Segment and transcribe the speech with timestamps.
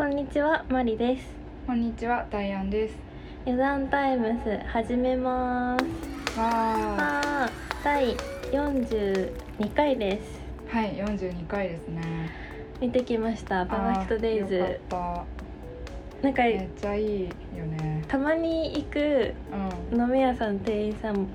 [0.00, 1.26] こんにちは、マリです。
[1.66, 2.96] こんにちは、ダイアンです。
[3.44, 5.84] 余談タイムス始めます。
[6.40, 6.48] わ
[6.96, 8.16] あー、第
[8.50, 10.40] 42回です。
[10.70, 12.00] ー、はい、四十二回ですね。
[12.80, 13.66] 見てきました。
[13.66, 14.80] パーフェクトデイあーよズ。
[14.88, 15.24] か
[16.22, 16.42] なんか。
[16.44, 17.28] めっちゃいいよ
[17.66, 18.02] ね。
[18.08, 19.34] たまに行く
[19.92, 21.26] う飲み屋さん店員さん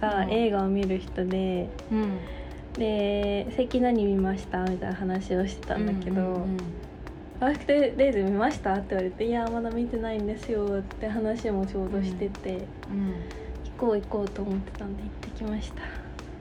[0.00, 1.94] がうん映画を見る人で、ん。
[1.94, 2.18] うん。
[2.72, 6.56] で「最近何見ました?」みたいな話をしてたんだけど「うんうんうん
[7.40, 12.58] パーフェクトデイズ見ました?」って言われて「いやまだ見てないんですよ」って話もちょうどしてて、
[12.90, 13.14] うん。
[13.78, 15.82] 行こう行こうと思ってたんで行ってきました。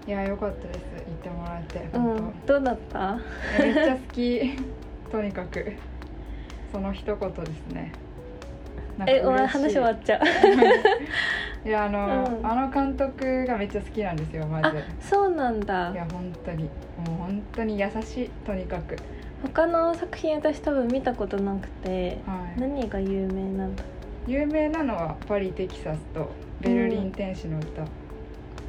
[0.06, 0.80] いや、良かったです。
[1.08, 3.18] 言ってもらえて、う本ん、どうだった？
[3.58, 3.64] 当。
[3.64, 4.42] めっちゃ好き。
[5.12, 5.74] とにかく。
[6.72, 7.92] その一言ですね。
[9.08, 10.22] え、お前話終わっちゃう。
[11.68, 15.96] いや、あの、うんあの監督がめっちゃ好きなんですよ、まあず。、そうなんだい。
[15.96, 16.64] や、本当に。
[16.66, 18.96] もう本当に優しい、とにかく。
[19.44, 22.60] 他の作品私多分見たことなくて、はい。
[22.60, 23.84] 何が有名なんだ？
[24.28, 26.30] 有名なのはパリ・テキサスと
[26.62, 27.84] ベルリン天使の歌、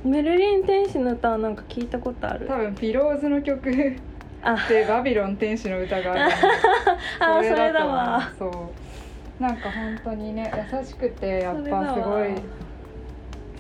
[0.05, 2.47] メルリン天使の歌はなんか聞いたことある？
[2.47, 3.99] 多分ピローズの曲で
[4.43, 4.57] あ、
[4.89, 6.33] バビロン天使の歌がある
[7.21, 8.33] あ、それだわ。
[8.39, 12.29] そうなんか本当にね優しくてやっぱすごい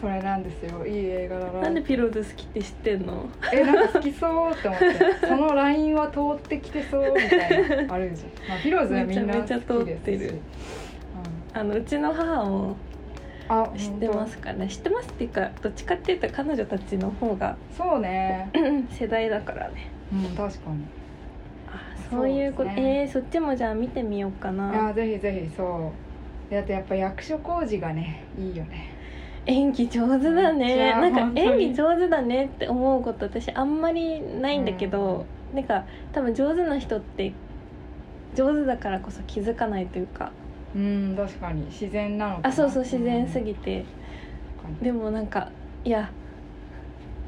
[0.05, 0.87] それなんですよ。
[0.87, 1.61] いい映画だな。
[1.63, 3.27] なんでピローズ好きって知ってんの？
[3.55, 5.27] えなんか好きそうって思って。
[5.27, 10.41] そのラインは通ってきてそうみたいなあるじゃん、 まあ、ピローズはみんな好きめちゃめちゃ通ってる。
[11.55, 12.77] うん、あのうちの母も
[13.49, 14.69] あ知ってますかね？
[14.69, 18.51] 知ってますっていうか、どっちかっていうと彼女たちの方がそうね。
[18.93, 19.89] 世代だからね。
[20.13, 20.85] うん確かに。
[21.67, 21.81] あ、
[22.11, 22.69] そういうこと。
[22.69, 23.05] ね。
[23.05, 24.75] えー、そっちもじゃあ見てみようかいな。
[24.89, 25.91] やぜひぜひそ
[26.51, 26.55] う。
[26.55, 28.94] だってやっぱ役所広司がねいいよね
[29.47, 30.93] 演技上手だね。
[30.93, 37.33] ゃなんか演技上手だねって思うこと私あんまりないんだけど、なんか多分上手な人って
[38.35, 40.33] 上手だからこそ気づかないというか。
[40.75, 41.65] うん確かに。
[41.67, 43.85] 自然なのあそうそう自然すぎて、
[44.65, 44.79] うん。
[44.85, 45.51] でもなんか
[45.85, 46.11] いや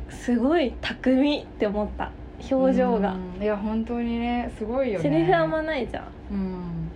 [0.09, 2.11] すごい巧みって思った。
[2.39, 3.43] に表情が、うん。
[3.43, 5.03] いや本当にねすごいよね。
[5.03, 6.05] セリフあんまないじゃん。
[6.33, 6.91] うん。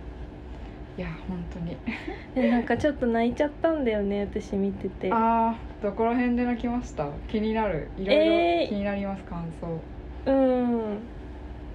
[0.97, 1.40] いや本当
[2.35, 5.09] にでなんかちょっと泣いちゃったんだよね私見てて。
[5.11, 7.07] あーどこら辺で泣きました？
[7.27, 7.87] 気になる。
[7.97, 8.63] いろえー。
[8.63, 10.99] いろ気になります、感想、うん。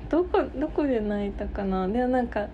[0.08, 1.88] どこどこで泣いたかな？
[1.88, 2.46] でもなんか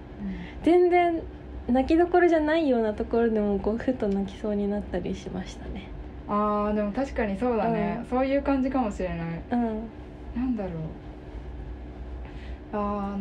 [0.62, 1.20] 全然
[1.68, 5.88] 泣きどころじゃないようなところでもこうふと泣きそうになったりしましたね。
[6.28, 8.06] あーでも確かにそうだね、うん。
[8.06, 9.18] そういう感じかもしれない。
[9.50, 9.60] うん。
[10.34, 10.72] なんだろう。
[12.74, 13.20] あー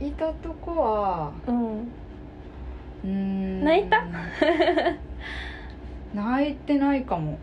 [0.00, 1.88] 泣いたとこはうん
[3.04, 3.64] うーん。
[3.64, 4.02] 泣いた？
[6.14, 7.38] 泣いてないかも。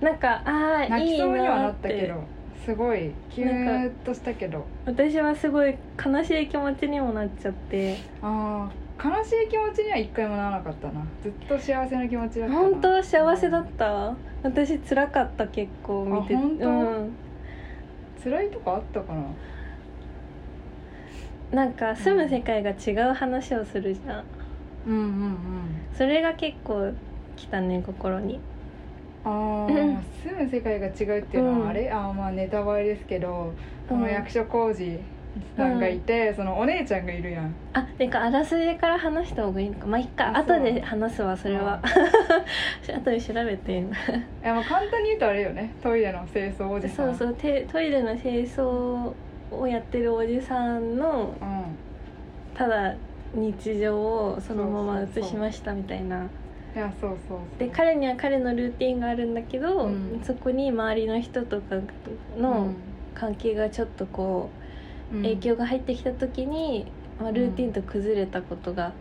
[0.00, 2.22] なんかああいい泣きそうにはなったけてど
[2.62, 4.66] すごいキューッとしたけど。
[4.84, 7.96] 私はすごい悲しい気持ちにもなっちゃって。
[8.22, 8.72] ああ
[9.08, 11.02] 悲しい気持ちには一回もならなかったな。
[11.22, 12.60] ずっと幸せな気持ちだったな。
[12.60, 14.14] 本当幸せだった？
[14.42, 16.36] 私辛かった結構見て。
[16.36, 16.68] あ本当？
[16.68, 16.72] う
[17.04, 17.12] ん。
[18.22, 19.12] 辛いとこあったか
[21.52, 21.64] な？
[21.64, 24.24] なんか住む世界が違う話をするじゃん
[24.86, 25.38] うんうんうん。
[25.96, 26.92] それが結構
[27.36, 28.40] きたね心に。
[29.24, 29.32] あう
[29.72, 29.96] ん。
[29.96, 31.68] あ住む世界が違うっていうのは、うん。
[31.68, 31.90] あれ？
[31.90, 33.52] あーまあネタバレですけど、
[33.88, 34.00] こうん。
[34.02, 34.98] の役所広司
[35.56, 37.54] さんがいて、そのお姉ちゃんがいるやん。
[37.74, 39.86] あてかあらすじから話した方がいいのか。
[39.86, 40.36] まあいっか。
[40.36, 41.80] 後で話すわそれは。
[42.88, 43.78] 後で調べて。
[43.78, 43.84] い
[44.44, 45.72] やまあ簡単に言うとあれよね。
[45.82, 47.14] トイレの清掃おじさん。
[47.16, 47.34] そうそう。
[47.34, 49.12] てトイレの清掃
[49.50, 51.64] をやってるおじさんのうん。
[52.54, 52.94] ただ
[53.36, 56.28] 日常をそのままそうそうそう写しましたみたいな。
[56.74, 57.38] いやそうそうそう。
[57.58, 60.20] で彼には彼のルーティンがあるんだけど、うん。
[60.24, 61.76] そこに周りの人とか
[62.38, 62.70] の
[63.14, 64.50] 関係がちょっとこ
[65.12, 65.22] う、うん。
[65.22, 68.92] 影響が入ってきた時に、まあ、ルーティンと崩れたことが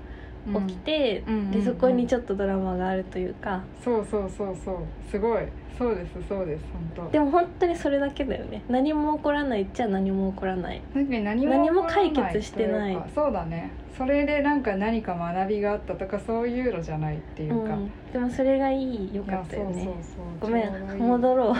[0.68, 3.64] 起きて、うんでそこにちょっとドラマがあるというか。
[3.84, 4.78] そうそうそうそう。
[5.10, 5.48] すごい。
[5.78, 7.12] そうですそうです本当。
[7.12, 8.64] でも本当にそれだけだよね。
[8.70, 10.82] 何も起こらないっちゃ何も起こらない。
[10.94, 12.98] 確かに何も何も解決してない。
[13.14, 13.72] そうだね。
[13.98, 19.90] それでなんか何か学びがあったとかそういうのじゃないっていうか、うん、でもそれがいいよかったよね。
[20.40, 21.54] ごめん戻ろう。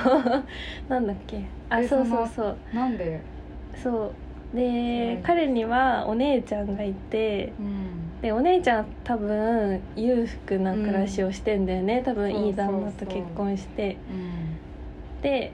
[0.90, 1.42] なんだっけ。
[1.70, 2.58] あえそうそうそう。
[2.74, 3.22] なんで？
[3.76, 4.12] そ
[4.54, 4.56] う。
[4.56, 5.20] でう。
[5.20, 13.98] ん彼にはお姉ちゃんがいてうんでお姉ちゃんは多分裕福な暮らしをしてんだよね、多分いい旦那と結婚して。
[14.10, 15.52] うんで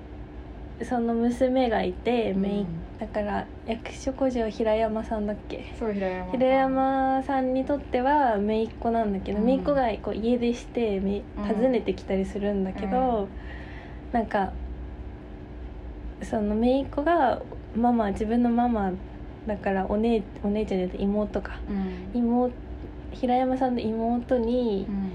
[0.82, 2.42] その娘がいて、うん。
[2.42, 2.66] めい
[2.98, 5.66] だから役所広司は平山さんだっけ？
[5.78, 6.32] そう平山さん。
[6.32, 9.46] 平山さんにとっては姪っ子なんだけどうん。
[9.48, 13.28] 姪っ子がこう家出してめ訪ねてきたりするんだけど、
[14.14, 14.54] なんか
[16.24, 17.42] その姪っ子が
[17.76, 18.94] ママ自分のママ
[19.48, 21.60] だからお姉お姉ちゃんじゃなくて妹か。
[21.70, 22.20] うん。
[22.20, 22.54] 妹
[23.12, 25.12] 平山さんの妹にうん。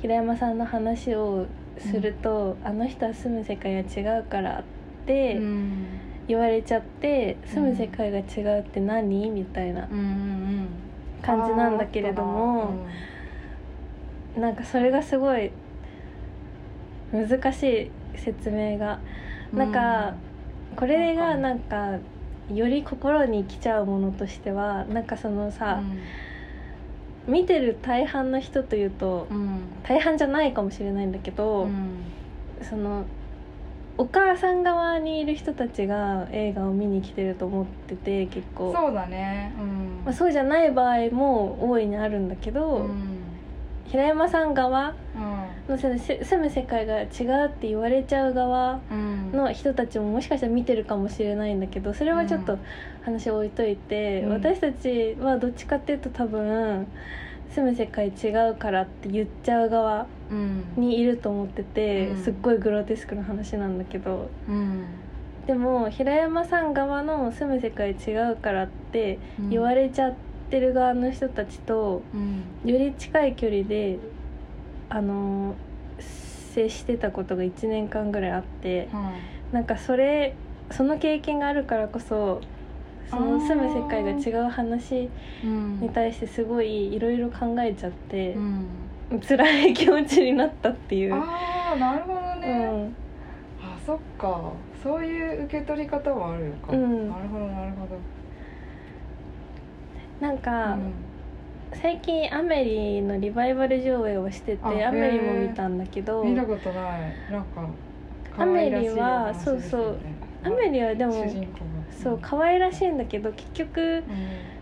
[0.00, 1.46] 平山さんの話を
[1.78, 4.62] すると、あの人は住む世界が違うからっ
[5.06, 5.86] てうん。
[6.28, 8.22] 言われちゃって、住む世界が違
[8.58, 9.30] うって何？
[9.30, 10.68] みたいなうんうん
[11.20, 12.70] 感じなんだけれども、
[14.36, 15.50] なんかそれがすごい
[17.12, 19.00] 難しい説明が、
[19.52, 20.14] なんか
[20.76, 21.98] これがなんか
[22.50, 25.82] より心に来ちゃうものとしてはなんかそのさ、
[27.26, 31.68] 見てる大半の人というとうんうん大半じゃないかもしれないんだけど、
[32.62, 33.04] その
[33.98, 38.72] お母さん側にいる人たちが映画を見に来てると思ってて結構。
[38.72, 39.54] そうだね。
[39.58, 40.02] うん。
[40.04, 43.21] まあ、そうじゃない場合も大いにあるんだけど、うん
[43.92, 45.74] 平山さん側うん。
[45.74, 49.32] のそのせ住む世界が違うって言われちゃう側うん。
[49.32, 52.58] の人たちももしかしたら見てるかもしれないんだけどそれはちょっと
[53.04, 54.32] 話置いといて、うん。
[54.32, 56.86] 私たちはどっちかっていうと多分
[57.50, 60.64] 住む世界違うからって言っちゃう側うん。
[60.78, 62.24] にいると思ってて、うん。
[62.24, 64.30] すっごいグロテスクな話なんだけど。
[64.48, 64.84] うん。
[65.46, 69.18] でも平山さん側の住む世界違うからって
[69.50, 72.70] 言われちゃってる側の人たちとうん。
[72.70, 73.98] より近い距離で
[74.88, 75.54] あの
[75.98, 78.88] 接してたことが1年間ぐらいあって
[79.52, 80.34] なんかそれ
[80.70, 82.40] その経験があるからこそ
[83.10, 85.10] その住む世界が違う話
[85.44, 85.80] うん。
[85.80, 88.34] に対してすごいいろいろ考えちゃって
[89.10, 89.20] う、ん。
[89.20, 91.14] 辛い気持ちになったっていう。
[91.14, 92.48] ああなるほどうね、
[92.86, 92.94] ん。
[93.60, 94.52] あそっか。
[94.82, 97.08] そういう受け取り方もあるのか、うん。
[97.08, 97.98] なるほどなるほど
[100.22, 100.94] なんか、うん。
[101.74, 107.32] 最近アメリのリバイバル上映をしてあてアメリも見たんだけど見たことない。
[107.32, 107.68] なんか
[108.38, 109.98] アメリはそうそう
[110.44, 111.12] アメリはでも
[111.90, 114.04] そう可愛らしいんだけど結局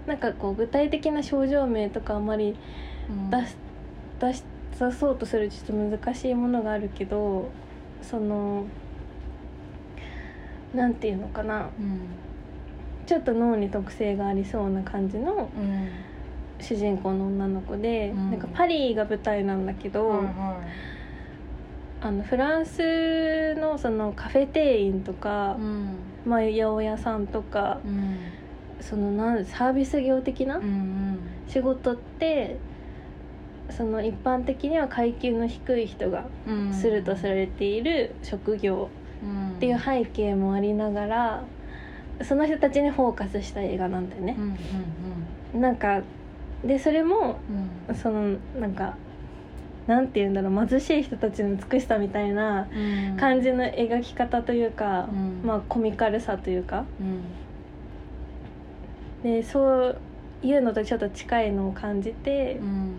[0.07, 2.57] なんかこう具体的な症状名とかあまり
[3.11, 3.31] うん。
[3.31, 3.55] 出し
[4.19, 4.43] 出し
[4.79, 7.51] 出そうとするとちょっと難しいものがあるけど
[8.03, 8.65] その
[10.75, 11.69] なんていうのかな。
[11.79, 12.30] うん
[13.11, 15.89] ちょっと脳に特性がありそうな感じのうん
[16.61, 18.31] 主人公の女の子で、うん。
[18.31, 20.61] なんかパリが舞台なんだけど、はいは
[22.03, 25.97] あのフランスのそのカフェ店員とかい、うん。
[26.25, 28.19] まあ、八百屋さんとかうん。
[28.81, 31.19] そのなんサービス業的なうん
[31.49, 32.59] 仕事って
[33.71, 36.73] その一般的には階級の低い人がうん。
[36.73, 38.89] するとされている職業
[39.57, 41.45] っていう背景もありながら
[42.23, 44.37] その人たちにフォーカスした映画なんだよね。
[45.55, 46.03] なんか
[46.65, 47.39] でそれも
[47.89, 47.95] うん。
[47.97, 48.97] そのなんか
[49.87, 53.17] なんて言うんだろう貧しい人たちの美しさみたいなうん。
[53.17, 55.41] 感じの描き方というか、うん。
[55.45, 56.85] まあコミカルさというか。
[57.01, 57.23] うん。
[59.23, 59.99] でそう
[60.43, 62.93] いうのとちょっと近いのを感じてう、ん。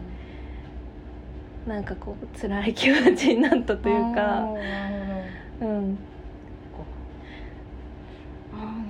[1.67, 4.47] なんかこう辛い気持ちになったというあか、
[5.61, 5.97] うん、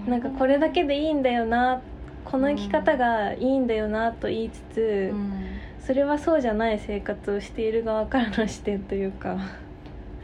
[0.08, 1.82] なんかこれだけでいいんだよな
[2.26, 5.44] この生き方がいいんだよなと言いつつ、うん。
[5.86, 9.38] それはそうじゃない生活をしている側からの視点というか。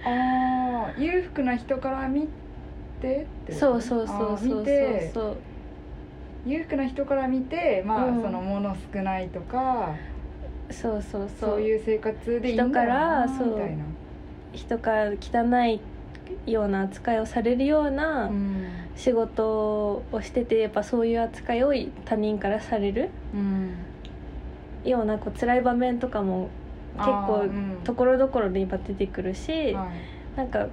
[0.06, 2.28] ああ裕福な人から見
[3.02, 4.66] てってそうそうそうそうそう
[5.14, 5.38] そう。
[6.46, 8.22] 裕福な人から見てまあ、うん。
[8.22, 9.96] その物少ないとか
[10.70, 13.84] そうそうそそうういう生活でいいんだよなみたいな。
[14.54, 15.82] 人から汚い
[16.52, 21.72] ような扱いをされるようなうん仕事をしててやっぱそういう扱いを
[22.04, 23.72] 他人からされるうん。
[24.84, 26.50] ようなこう辛い場面とかも
[26.98, 27.50] 結あ構
[27.84, 30.38] ところどころで今出てくるし、はい。
[30.38, 30.68] なんか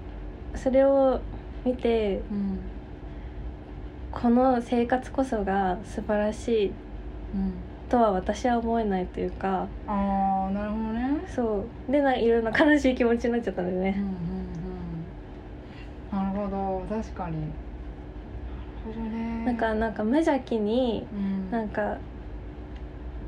[0.54, 1.20] それを
[1.64, 2.58] 見てうん。
[4.12, 7.52] この生活こそが素晴らしいうん
[7.88, 11.24] とは私は思えないというかああなるほどね。
[11.28, 11.92] そう。
[11.92, 14.04] でないろんな悲しい気持ちになっちゃったんだよね、うん
[16.16, 16.34] うんうん。
[16.36, 16.96] なるほど。
[16.96, 17.36] 確かに
[18.90, 19.44] ね。
[19.44, 21.50] なんかなんか無邪気にうん。
[21.50, 21.98] なんか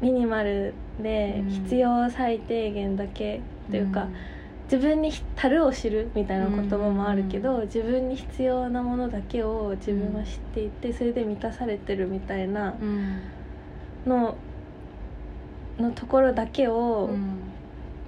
[0.00, 1.50] ミニマルでうん。
[1.50, 4.08] 必要最低限だけというか、
[4.70, 7.60] 自分に足るを知るみたいな言葉もあるけど、うん。
[7.62, 13.20] 自分に必要なものだけを自分は知っていて、それで満たされてるみたいなうん。
[14.06, 14.36] の
[15.78, 17.10] のところだけを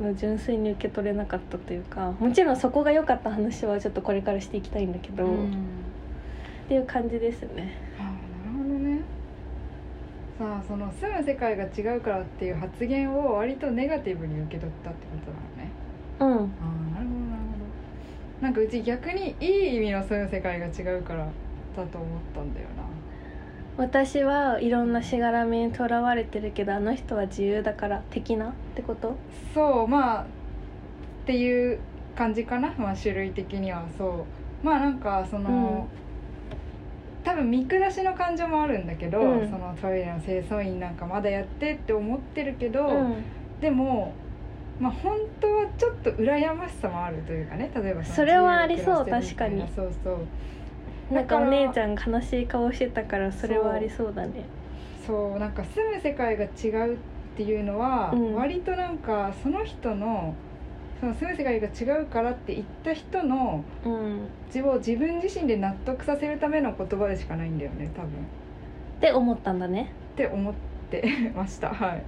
[0.00, 0.14] う、ん。
[0.17, 5.25] 純粋に受け取れなかったというかもちろんそこが良かった話はちょっとこれからしていきたいんだけど、
[6.68, 7.72] っうんていう感じですね。
[7.98, 9.00] あなるほどね。
[10.38, 15.32] さあその住む世界が違うからっていう発言を割とネガティブに受け取ったってこ
[16.20, 16.42] となのね。
[16.42, 16.52] うん。
[16.52, 17.58] ああなるほどなるほ
[18.40, 18.42] ど。
[18.42, 21.26] なんかうち逆にいい意味の住む世界が違うから
[21.76, 22.66] だと思ったんだよ
[23.76, 29.16] 私はいろんなしがらみにとらわれてるけどあの人は自由だから的なってこと？
[29.54, 30.26] そうまあっ
[31.26, 31.78] ていう
[32.16, 33.87] 感じかな、まあ、種類的には。
[33.96, 34.26] そ
[34.62, 34.66] う。
[34.66, 35.87] まあなんかその、
[37.28, 39.50] 多分見下しの感情もあるんだけど、うん。
[39.50, 43.23] そのトイレの清掃員なんかまだやってって思ってるけど、うん。
[43.61, 44.14] でも
[44.80, 49.62] まあ本当はちょっと羨ましさもあるというかね例えばのそれはありそう自由に。
[49.76, 50.12] そうそ
[51.11, 51.14] う。
[51.14, 54.44] なんかお姉ちゃん悲しい顔してたからそれはありそうだね。
[55.06, 55.38] そう。
[55.38, 56.99] なんか住む世界が違うっ
[57.37, 58.35] ていうのは、うん。
[58.37, 60.35] 割となんかその人の
[61.00, 64.21] その住む世界が違うからって言った人のうん。
[64.47, 68.09] 自分を自分自身で納得させるための言葉でしかないんだよね多分。
[68.09, 68.12] っ
[69.00, 69.93] て思ったんだね。
[70.14, 70.55] って思っ
[70.90, 71.69] てました。
[71.75, 72.02] はい。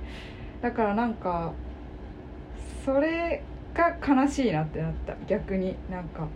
[0.61, 1.53] だからなんか
[2.85, 3.43] それ
[3.75, 5.15] が悲しいなってなった。
[5.29, 6.27] 逆になんか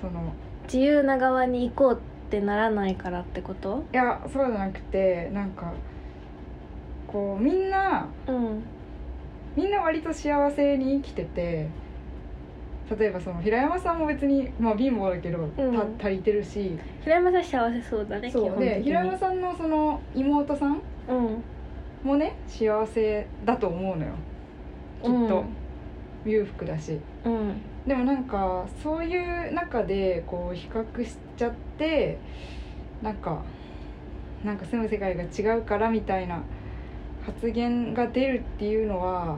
[0.00, 0.32] その。
[0.64, 3.84] 自由な側に行こうってならないからってこと？
[3.92, 5.72] いやそうじゃなくてなんか
[7.06, 8.62] こうみんなうん
[9.58, 11.68] みんな割と幸せに生きてて
[12.96, 15.96] 例えばその平山さんも別に、まあ、貧乏だけど、うん。
[15.98, 16.78] た足りてるし。
[17.02, 18.58] 平山さん幸せそうだね基そう。
[18.58, 21.42] で平山さんのその妹さんうん。
[22.04, 24.12] もね幸せだと思うのよ。
[25.02, 25.44] きっと、
[26.24, 27.00] 裕福だし。
[27.24, 27.60] うん。
[27.84, 32.16] でもなんかそういう中でこう比較しちゃって
[33.02, 33.42] なんか
[34.44, 36.42] なんか住む世界が違うからみたいな
[37.28, 39.36] 発言が出るっていうのは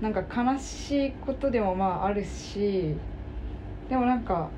[0.00, 2.94] なんか悲しいことでもまああるし
[3.88, 4.50] でもなんか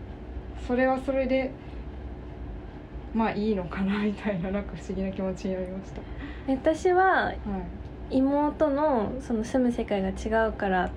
[0.67, 1.53] それはそれで
[3.13, 6.01] まあいいのかなみたいななんか不思議な気持ちになりました。
[6.49, 7.39] 私ははい
[8.09, 10.91] 妹のその住む世界が違うから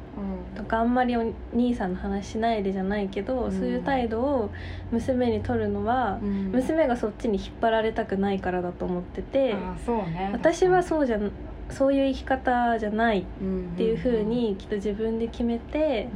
[0.56, 3.52] とかあんまりお兄さんの話しないでじゃないけど、うん。
[3.52, 4.52] そういう態度を
[4.92, 6.52] 娘に取るのはう、ん。
[6.52, 10.30] 娘がそっちに引っ張られたくないからだと思ってて、あそうね。
[10.34, 11.32] 私はそうじゃん
[11.70, 16.10] そういう生き方じゃないっっていうふうにきっと自分で決めて、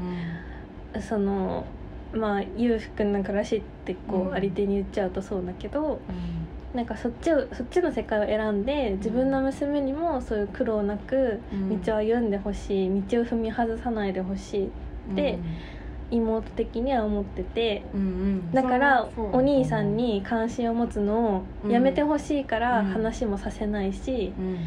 [0.99, 1.65] その
[2.13, 4.27] まあ裕福な暮らしってこうん。
[4.29, 6.01] うあり手に言っちゃうとそうだけど、
[6.73, 11.39] なんかそっちをそっちの世界を選んで自分の娘にもそういう苦労なく
[11.85, 14.69] 道を歩んでほしい道を踏み外さないでほし
[15.11, 15.37] いで
[16.09, 18.51] 妹的には思っててうんうん。
[18.51, 22.85] だからお兄さんに関心を持つのをやめてほしいからうん。
[22.87, 24.57] 話もさせないしうんうん。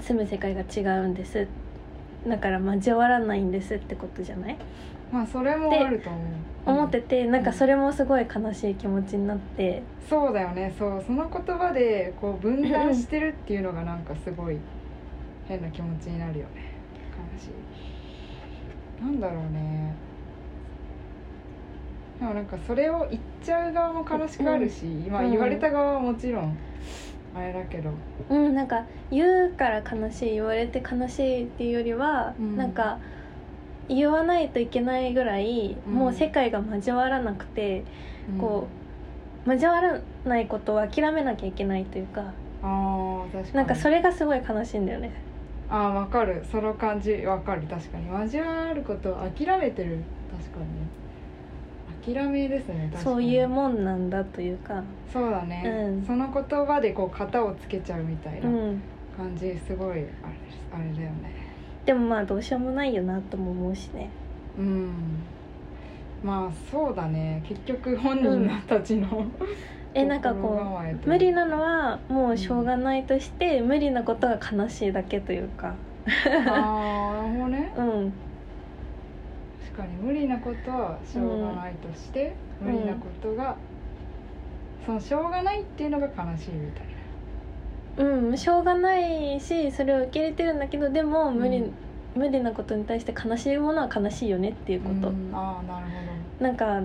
[0.00, 1.46] 住む世界が違うんです。
[2.26, 4.56] だから交わらないんですってことじゃない？
[5.12, 6.22] まあそれもあると思う
[6.66, 7.04] 思ってうん。
[7.04, 9.82] てなんかそれもすごい悲しい気持ちになって。
[10.08, 10.74] そうだよね。
[10.78, 11.04] そう。
[11.06, 14.58] その言葉でこう分断してるっていうのがなんかすごい
[15.46, 16.74] 変な気持ちになるよね。
[17.34, 19.04] 悲しい。
[19.04, 19.94] なんだろうね。
[22.20, 25.30] でもなんかそれを言っちゃう側も悲しくあるし、まあうん。
[25.30, 26.56] 言われた側はもちろん
[27.34, 27.90] あれだけど。
[28.28, 28.54] うん。
[28.54, 32.56] なんか言うから悲しい言われて悲しいっていうよりは、うん。
[32.56, 32.98] なんか
[33.94, 35.94] 言わないといけないぐらい、うん。
[35.94, 37.84] もう世界が交わらなくて
[38.38, 38.68] こ
[39.46, 42.32] う交わらないことを諦めなきゃいけないというか
[42.62, 43.54] ああ確かに。
[43.54, 45.10] なんかそれがすごい悲しいんだよね。
[45.68, 46.44] ああわかる。
[46.50, 47.14] その感じ。
[47.24, 47.62] わかる。
[47.62, 48.08] 確かに。
[48.08, 49.98] 交わることを諦めてる。
[50.30, 50.60] 確か
[52.08, 52.14] に。
[52.14, 52.90] 諦めですね。
[52.92, 53.04] 確かに。
[53.04, 54.82] そういうもんなんだというか。
[55.12, 56.06] そうだね、うん。
[56.06, 58.80] その言葉でこう型をつけちゃうみたいうなん。
[59.16, 59.58] 感じ。
[59.66, 60.06] すごいあれ
[60.72, 61.49] あれだよね
[61.86, 64.10] でもまあどうしようもないよなとも思うしね。
[64.58, 65.24] うん。
[66.22, 67.42] まあそうだね。
[67.48, 69.26] 結局本人たちの、
[69.94, 75.74] えなんか心こうう無理なのはもうしょうがないとして、無理なことが悲しいだけというか。
[76.06, 77.72] ああなるほどね。
[77.76, 78.12] うん。
[79.72, 82.72] 確かに無理なことはしょうがないとして、うん。
[82.72, 83.56] 無理なことが、
[84.84, 86.89] そのしょうがないっていうのが悲しいみたいな
[88.04, 91.74] うんしょうがないしそれを受け入れてるんだけどでも無理,、うん。
[92.14, 95.34] 無理なことに対して悲しいものは悲しいよねっていうこと、うん。
[95.34, 96.80] ああなるほなんか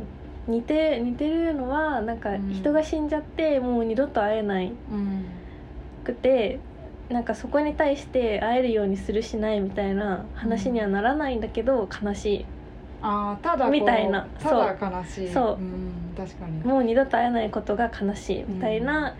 [0.47, 2.51] 似て似てるのはなんかうん。
[2.51, 4.69] 人が死んじゃってもう二度と会えない。
[4.69, 5.25] どうん。
[6.03, 6.59] くて
[7.09, 12.45] なんかそこに対して会えるようにするしないみたいな話にはならないんだけど悲し
[13.01, 14.27] ああただみたいな。
[14.39, 15.33] ただ悲しい。
[15.33, 15.57] そう。
[15.61, 16.13] うん。
[16.17, 16.59] 確かに。
[16.59, 19.15] いもう二度と会えないことが悲しいみたいな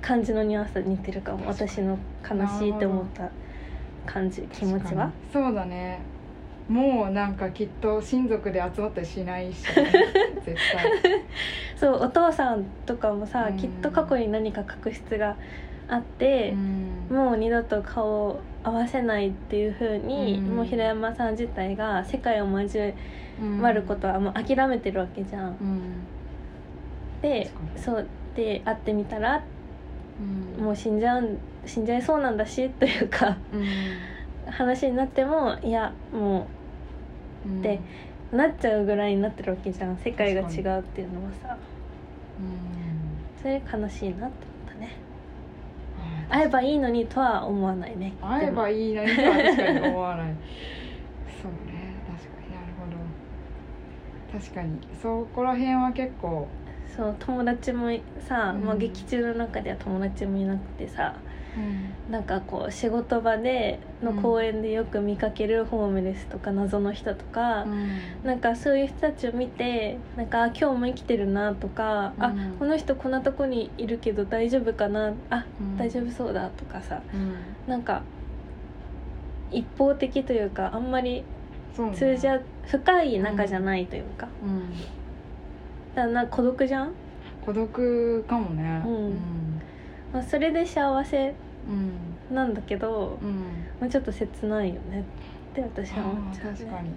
[0.00, 1.46] 感じのニュアンスと似てるかも。
[1.46, 1.98] 私の
[2.28, 3.30] 悲しいって思った
[4.06, 5.10] 感じ気持ちは？
[5.32, 6.00] そうだね。
[6.68, 9.90] もうなんかきっと親族で集まったりしないし、ね、
[10.44, 10.84] 絶対。
[11.76, 13.56] そうお父さんとかもさ、うん。
[13.56, 15.36] きっと過去に何か隠失が
[15.88, 16.54] あって、
[17.10, 17.16] うん。
[17.16, 20.56] もう二度と顔を合わせないっていう風に、うん。
[20.56, 22.92] もう平山さん自体が世界を交
[23.60, 25.48] わることはもう諦めてるわけじゃん。
[25.48, 26.06] うん。
[27.22, 29.42] でそうで会ってみたら
[30.58, 30.64] うん。
[30.64, 33.66] もう死んじゃうん死んじゃいそうなんだしというかうん。
[34.50, 36.46] 話になってもいやも
[37.44, 37.62] うん。
[37.62, 37.80] で
[38.32, 39.96] うなっちゃうぐらいになってるわけじゃん。
[39.98, 41.56] 世界が違うっていうのはさ。
[42.38, 43.40] うん。
[43.40, 45.06] それ悲しいなって思ったね。
[46.28, 48.14] 会えばいいのにとは思わないね。
[48.20, 50.34] 会えばいいいのにとは確かに思わない。
[51.40, 52.50] そうね確かに。
[52.52, 54.40] なるほど。
[54.40, 54.80] 確かに。
[55.00, 56.48] そこら辺は結構
[56.94, 57.90] そう友達も
[58.28, 58.64] さ、うん。
[58.64, 61.14] まあ、劇中の中では友達もいなくてさ
[61.56, 61.60] う
[62.10, 62.12] ん。
[62.12, 67.66] なんかこう仕事場での公園でよく見かけるホームレスとか謎の人とか、
[68.22, 72.56] なんかそういう人たちを見てなんかあ今日も生きてるなとか、あうん。
[72.58, 75.76] この人こんなとこにいるけど大丈夫かなあうん。
[75.76, 77.34] 大丈夫そうだとかさうん。
[77.66, 78.02] なんか
[79.50, 81.24] 一方的というかあんまり
[81.94, 84.72] 通じ合う深い仲じゃないというか、うん
[85.96, 86.92] だな孤独じゃん、
[87.44, 88.82] 孤独かもね。
[88.86, 89.14] うん。
[90.12, 91.34] まあ、それで幸せ
[91.68, 92.34] うん。
[92.34, 93.36] なんだけど、うん。
[93.80, 95.04] まあ、ちょっと切ないよね
[95.52, 96.90] って私は思っあちゃう、ね、ー確かに。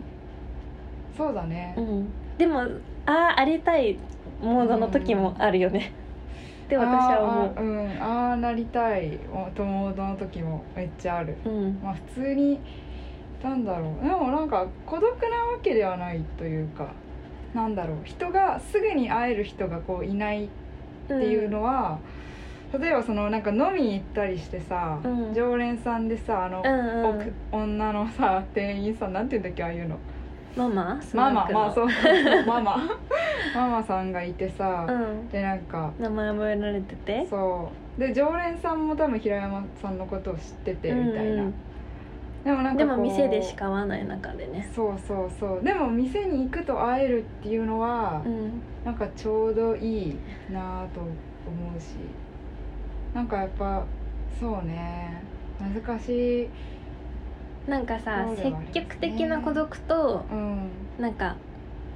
[1.17, 1.73] そうだね。
[1.77, 2.59] うん、でも
[3.05, 3.97] ああありたい
[4.41, 5.91] モードの時もあるよね、
[6.65, 8.01] って私は思あーあーうん。
[8.01, 9.17] ああなりたい
[9.55, 11.35] 友達の時もめっちゃある。
[11.45, 11.79] ううん。
[11.83, 12.59] まあ普通に
[13.43, 14.03] なんだろう。
[14.03, 16.91] でもなんか孤独なわけではないというか
[17.53, 20.47] なんだろう人がすぐに会える人がこういないっ
[21.07, 21.99] ていうのは、
[22.77, 25.33] 例えばそのなんか飲みに行ったりしてさ、うん。
[25.33, 27.19] 常連さんでさあの、うんうん。
[27.21, 29.97] 奥女のさ店員さんなんて言うんだっけああいうの。
[30.55, 31.01] ママ？
[31.13, 31.49] ママ？
[31.51, 31.89] まあそうう。
[32.45, 32.77] ママ。
[33.55, 35.29] ママさんがいてさ、うん。
[35.29, 37.25] でなんか名前覚えられてて？
[37.27, 37.99] そう。
[37.99, 41.53] で常連さんも多分平山さんのことを知っててみたいな、うんうん
[42.43, 44.69] でもなんかでも店でしか会わない中でね。
[44.73, 45.63] そうそうそう。
[45.63, 48.61] でも店に行くと会えるっていうのは、うん。
[48.85, 50.15] なんかちょうどいい
[50.49, 51.09] なぁと思
[51.77, 51.95] うし。
[53.13, 53.83] なんかやっぱ
[54.39, 55.21] そうね。
[55.59, 56.49] 難しい。
[57.69, 58.69] なんかさ、ね。
[58.73, 60.69] 極的な孤独とうん。
[60.97, 61.35] なんか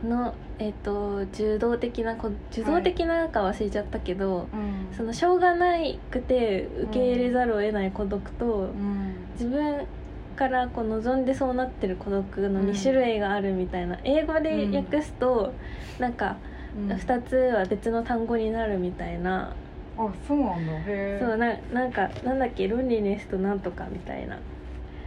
[0.03, 4.95] のえっ、と受動的なこ受動的なか忘れちゃったけど、うん。
[4.95, 9.15] そのしょうがないくて受け入れざるを得ない孤独と、うん。
[9.33, 9.87] 自分
[10.35, 12.67] からこう望んでそうなってる孤独のうん。
[12.67, 15.53] 2種類があるみたいな、英語で訳すと、
[15.99, 16.37] なんか
[16.75, 16.97] うん。
[16.97, 19.53] 2つは別の単語になるみたいな、
[19.97, 20.73] あそうなんだ。
[20.73, 21.19] へえ。
[21.21, 22.67] そうななんかなんだっけ？
[22.67, 24.37] ロンリネスとなんとかみたいな。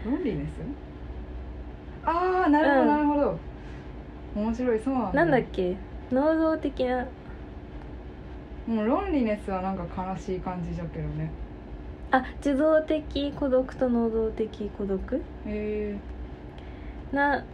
[0.05, 2.09] ロンリネス？
[2.09, 2.87] ああなるほど、うん。
[2.89, 3.39] なるほど。
[4.37, 5.13] 面白いそうなんだ。
[5.13, 5.77] なんだっけ？
[6.13, 7.05] 能動的な。
[8.69, 11.31] もうロンリネスはなんか悲しい感じだけどね
[12.11, 15.23] あ受動的孤独と能動的孤独？
[15.47, 15.97] へ
[17.13, 17.45] な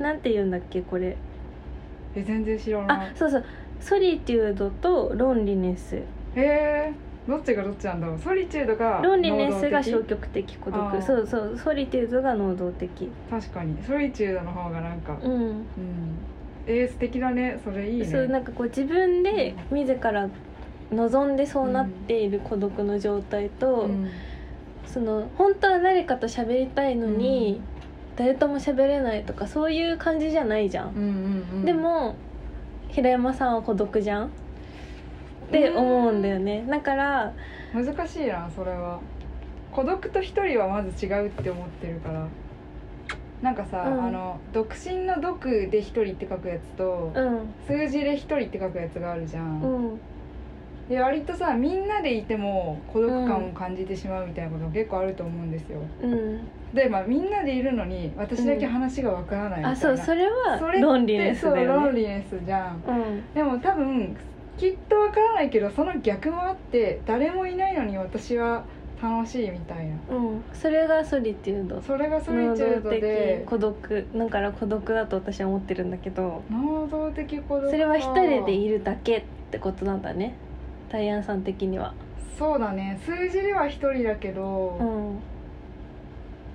[0.00, 1.16] なんて言うんだっけこれ？
[2.14, 3.08] ええ全然知らない。
[3.08, 3.44] あそうそう。
[3.80, 5.96] ソリテュードとロンリネス。
[5.96, 6.02] へ
[6.36, 6.92] え
[7.28, 8.18] どっちがどっちなんだろう？
[8.18, 10.92] ソリチュードがロンリネスが消極的孤あー。
[10.92, 11.58] 独そうそう。
[11.58, 13.10] ソリテュードが能動的。
[13.30, 13.76] 確かに。
[13.84, 15.32] ソリチュードの方がなんかうん。
[15.32, 15.64] うん。
[16.66, 17.60] えー、素敵だね。
[17.64, 18.04] それいいね。
[18.06, 20.28] そうなんかこう自分で自ら
[20.92, 24.10] 望んでそうなっている孤独の状態と、うん
[24.86, 27.60] その本当は誰かと喋りたいのに、
[28.14, 31.64] 誰とも喋れないとかそういう感じじゃないじゃん、うんうんうん。
[31.66, 32.14] でも
[32.88, 34.26] 平山さんは孤独じゃん？
[34.26, 34.28] っ
[35.50, 36.64] て思うんだよね。
[36.66, 37.32] だから
[37.74, 39.00] 難しいなそれは。
[39.72, 42.26] 孤独と一人はまず違うって思ってるから。
[43.42, 44.04] なんかさ、うん。
[44.04, 47.52] あの独身の独で一人って書くやつと、うん。
[47.66, 50.00] 数字で一人って書くやつがあるじゃん、うん
[50.88, 55.80] で割とさみんなでいても孤独感を感じてしまうみたいなことが結構あると思うんですよ。
[56.02, 56.40] うん。
[56.72, 62.82] でまあみんなでいるのに私だけ話がわからないみたいな、あそうそれはそれロンリネスだそうロよねンリネスじゃん。
[62.86, 63.34] うん。
[63.34, 64.16] でも多分
[64.56, 68.64] きっとわからないけどその逆もあって誰もいないのに私は
[69.02, 69.96] 楽しいみたいな。
[70.08, 70.44] うん。
[70.52, 73.42] それがソリテュードそれがソリチュードで。
[73.44, 74.06] 孤独。
[74.14, 76.42] だから孤独だと私は思ってるんだけど。
[76.48, 80.36] 能動的孤独それは一人でいるるだけってことなんだね
[80.96, 81.92] タイアンさん的には。
[82.38, 82.98] そうだね。
[83.04, 85.18] 数字では一人だけど、うん。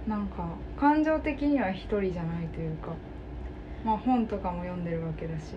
[0.10, 0.48] なんか
[0.80, 2.88] 感情的には一人じゃないというか。
[3.86, 5.54] まあ本とかも読んでるわけだし。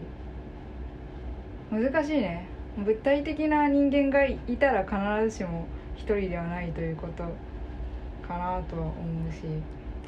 [1.70, 2.46] 難しいね。
[2.76, 5.66] 物体的な人間がいたら必ずしも
[5.96, 7.22] 一人ではないということ
[8.28, 9.44] かなとは思うし、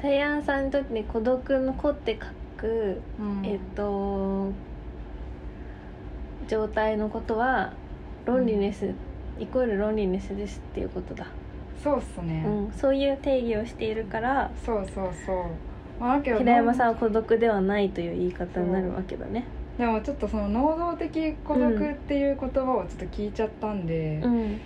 [0.03, 2.27] タイアンさんにとってね孤独の子って書
[2.61, 3.43] く、うん。
[3.43, 4.51] えっと
[6.47, 7.73] 状態のことは
[8.27, 8.93] ロンリネス、
[9.39, 11.27] イコールロンリネスですっていうことだ、
[11.81, 15.45] そうっすね、うん、そういう定義をしているからそうそうそう。
[15.97, 19.45] まあだけど平山さんは孤独ではないという言い方になるわけだね。
[19.77, 24.59] でもちょっとその能動的孤独っていう言葉をちょっと聞いちゃったんで、うん。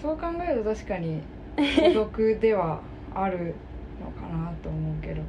[0.00, 1.20] そう考えると確かに
[1.56, 2.80] 孤独では
[3.14, 3.54] ある
[4.00, 5.22] のかなと思うけど。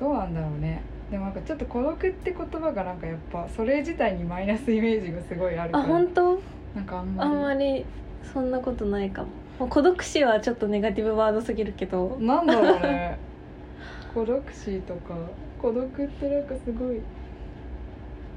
[0.00, 0.82] どうなんだろうね。
[1.10, 6.40] でもなんかちょっと孤独って言葉がなんかやっぱそれ自体にマイナスイメージがすごいあるかあら本当？
[6.74, 7.86] なんかあんまありんまり
[8.32, 9.28] そんなことないかも。
[9.60, 12.16] もう孤独死はちょっとネガティブワードすぎるけど。
[12.20, 13.18] なんだろうね。
[14.12, 15.14] 孤独死とか。
[15.60, 17.00] 孤独ってなんかすごい。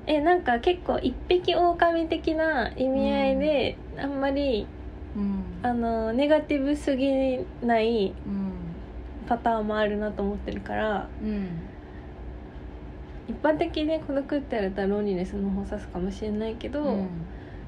[0.06, 4.68] えなんか結構一匹狼的な意味合いで、あんまり
[5.16, 5.44] うん。
[5.64, 8.52] あのネガティブすぎないうん。
[9.28, 11.08] パターンもあるなと思ってるから。
[11.24, 11.48] うん。
[13.28, 17.08] 一般的に孤独って言われたらロンリネスの方指すかもしれないけど、うん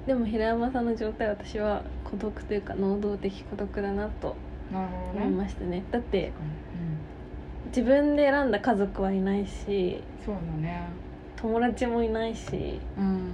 [0.10, 4.36] でも平山さんの状態私は孤独というか能動的孤独だなと
[4.72, 5.84] 思いねましたね。
[5.91, 10.88] だってうん自分で選んだ家族はいないしそうだね。
[11.36, 12.80] 友友達もいないし。
[12.98, 13.34] うん。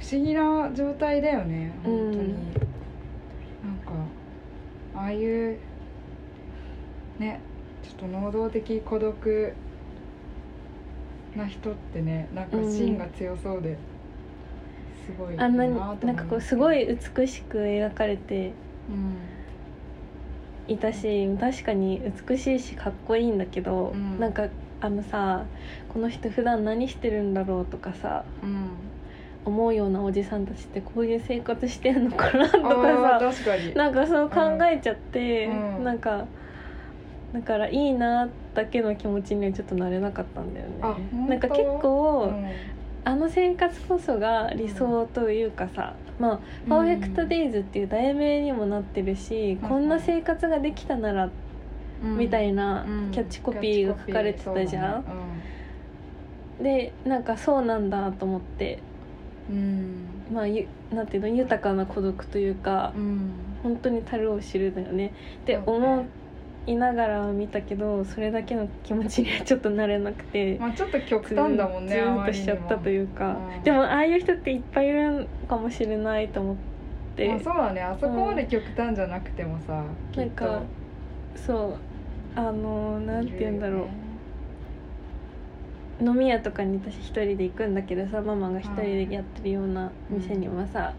[0.00, 2.32] 不思議な状態だよね本当に、うん。
[2.32, 2.34] なん
[3.84, 3.92] か
[4.94, 5.58] ああいう
[7.18, 7.38] ね
[7.82, 9.52] ちょっと能動的孤独
[11.36, 13.76] な人ってねなんか芯が強そうで、
[15.06, 18.52] すごいあんなになんかこうすごい美しく描かれて
[18.88, 19.16] うん
[20.68, 24.20] いたし確かに美しいしかっこいいんだけど、うん。
[24.20, 24.48] なんか
[24.80, 25.44] あのさ
[25.92, 28.70] この人普段何してるんだろうとかさうん。
[29.44, 32.68] 思うようなおじさんたちってこういう生活してんのかなとか
[33.20, 33.20] さ
[33.74, 35.84] なんかそう考えちゃって、うん。
[35.84, 36.26] なんか
[37.32, 41.28] だからいいなだけの気持ちにはちょっとなれなかったんだよね。
[41.28, 42.46] なんか結構、うん
[43.04, 49.68] あの生活こそが理想というかさ、まあ「パーフェクト・デイズ」っていう題名にもなってるし、うん。
[49.68, 51.28] こんな生活ができたなら
[52.04, 52.16] うん。
[52.16, 53.10] みたいなうん。
[53.10, 55.04] キャッチコピーが書かれてたじゃん、
[56.62, 58.78] でなんかそうなんだと思って
[59.50, 60.04] うん。
[60.32, 63.30] まあゆなんていうの豊かな孤独というか、うん。
[63.62, 65.12] 本当に樽を知るだよね。
[65.42, 66.04] って思
[66.66, 70.56] いながら見たけどそれだけの気持ちにはちょっとなれなくて。
[70.60, 73.62] まあちょっと極端だもんねずーっとしちゃったというか、うん。
[73.64, 76.56] でもああいう人っていっぱいいるかもしれないと思っ
[77.16, 80.44] て、まあ、そうだねあそこまで極端じゃなくてもさ、きっと。
[80.44, 80.62] なんか
[81.34, 81.76] そ
[82.36, 83.88] うあのなんて言うんだろ
[86.00, 90.94] う、飲み屋とかに私一人で行くんだけどさママが一人でやってるような店にはさ、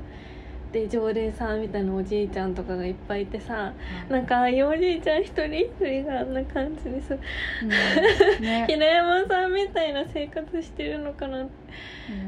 [0.73, 3.71] で常連さんみたいなおじいちゃんとかがいっぱいいてさ
[4.09, 5.45] なんかああいうおじいちゃん一人？
[5.45, 7.13] 一人があんな感じです。
[7.13, 7.69] うん。
[8.43, 8.65] ね。
[8.67, 11.41] 平山さんみたいな生活してるのかな？
[11.41, 11.49] うん。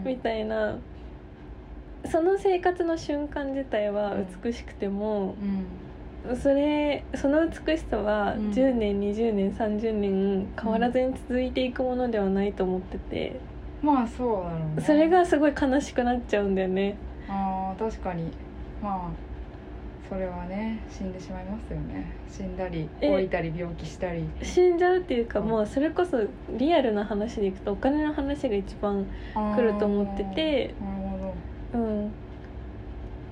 [0.06, 0.78] みたいな。
[2.06, 5.34] その生活の瞬間自体は美しくても、
[6.40, 8.52] それその美しさはうん。
[8.52, 13.40] 10年、20年30年変わらずに続いていくものではないと思ってて、
[13.82, 14.84] うんまあそうだろうね。
[14.84, 16.96] それがすごい悲しくなっちゃうんだよね
[17.30, 18.32] あー確かに。
[18.82, 19.10] まあ
[20.08, 22.12] それはね死んでしまいますよね。
[22.30, 24.24] 死んだりえ老いたり病気したり。
[24.42, 26.20] 死んじゃうっていうか、うんもうそれこそ
[26.58, 30.76] リアルな話でいくとお金の話が一番来ると思ってて。
[30.80, 31.34] あーなるほ
[31.74, 32.12] うん。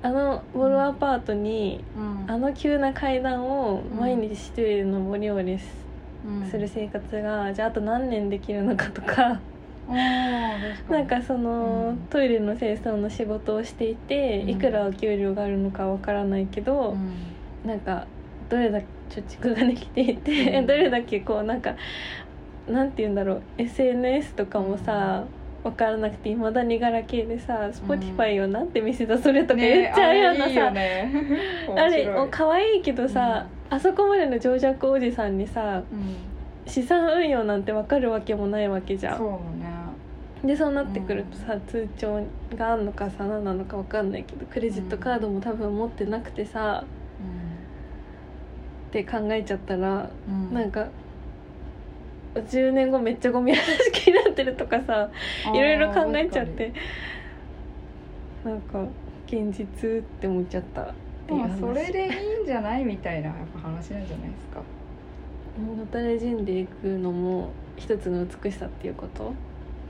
[0.01, 2.25] あのボロアパートに、ど、うん。
[2.27, 5.86] あの急な階段を毎日一人で上り下りす
[6.25, 6.45] うん。
[6.49, 9.39] する生活が、じゃああと何年できるのかとか
[10.89, 11.98] なんかその、うん。
[12.10, 14.50] トイレの清掃の仕事をしていて、うん。
[14.50, 17.34] いくらお給料があるのかわからないけど、うん。
[17.65, 18.08] なんか
[18.50, 20.65] どれだけ貯蓄ができていて、うん。
[20.67, 21.76] どれだけこうなんか
[22.69, 25.26] なんて言うんだろう SNS とかもさ、
[25.63, 31.12] わからなくていまだにガラケーでさ Spotify をなんて見せたそれとか言っちゃうようなさ、ね。
[31.76, 32.06] あれい。
[32.08, 36.33] い可愛いけどさ、あそこまでの情弱おじさんにさうん
[36.67, 39.17] 資産運用なんてわかるわけもないわけじゃん。
[39.17, 39.30] そう
[39.62, 39.73] だね。
[40.43, 42.21] でそうなってくるとさ、通帳
[42.58, 46.84] があんのかさ何なのかわかんないけどクレジットカードも多分持ってなくてさ、
[48.89, 50.47] って考えちゃったら、うん。
[50.47, 50.88] うんなんか
[52.36, 55.08] 10年後めっちゃゴミ屋敷になってるとかさ
[55.54, 56.73] いろいろ考えちゃって
[58.43, 58.84] なんか
[59.28, 60.88] 現実って思っちゃったっ
[61.60, 62.84] それでいいんじゃない？
[62.86, 64.62] みたいなやっぱ話なんじゃないですか
[65.61, 69.33] のたれ死んでいくのも一つの美しさっていうこと？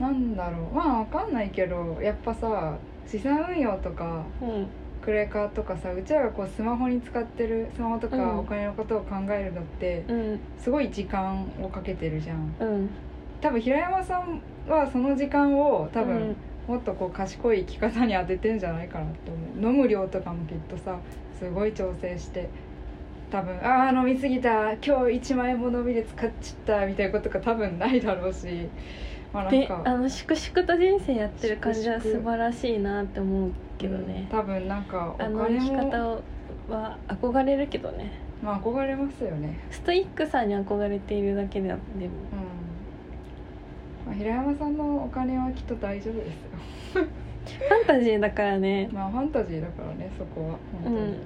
[0.00, 0.74] なんだろう。
[0.74, 4.66] まあわかんないけどやっぱさ資産運用とかうん。
[5.02, 8.38] クレカとかさうちらがこうスマホに使ってるスマホとかうん。
[8.38, 10.40] お金のことを考えるのってうん。
[10.58, 12.54] すごい時間をかけてるじゃん。
[12.58, 12.90] うん。
[13.40, 16.36] 多分平山さんはその時間を多分、うん。
[16.66, 19.72] もっとこう賢い生き方に当ててんじゃないかなって思う。
[19.72, 20.96] 飲む量とかもきっとさ
[21.38, 22.48] すごい調整して
[23.34, 24.74] 多分ああ飲みすぎた。
[24.74, 24.90] 今日
[25.32, 28.42] 1万円も飲みで使っちゃったみたいなことが多分ないだろうし。
[28.42, 28.68] で
[29.32, 29.82] まあなんか。
[29.84, 36.22] あの粛々と人生やってる感じは素晴らしいなって思うけどうんね、多分なんかおあの生き方を
[36.68, 38.12] は憧れるけどね。
[38.40, 39.58] まあ憧れますよね。
[39.72, 42.04] ストイックさに憧れているだけであっても。
[42.04, 42.10] うん、
[44.06, 46.30] まあ、平山さんのお金はきっと大丈夫ですよ。
[46.94, 48.88] ファンタジーだからね。
[48.94, 50.58] まあファンタジーだからねそこは。
[50.84, 51.12] 本当に、うん。
[51.12, 51.18] で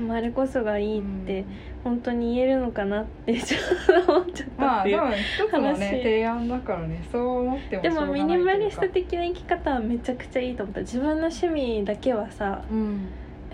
[0.00, 1.44] もあれこそがいいって
[1.84, 3.58] 本当に言えるのかなって ちょ
[4.02, 7.04] っと思っちゃったっていう、まあ一つのね話提案だからね。
[7.10, 10.80] そう思ってもでもミニマリスト的な生き方はめちゃくちゃいいと思った。
[10.80, 13.08] 自分の趣味だけはさうん。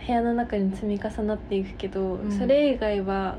[0.05, 2.31] 部屋の中に積み重なっていくけど、うん。
[2.31, 3.37] それ以外は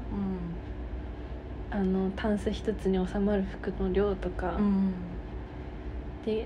[1.72, 4.94] うあのタンス一つに収まる服の量とか、んうん。
[6.26, 6.46] で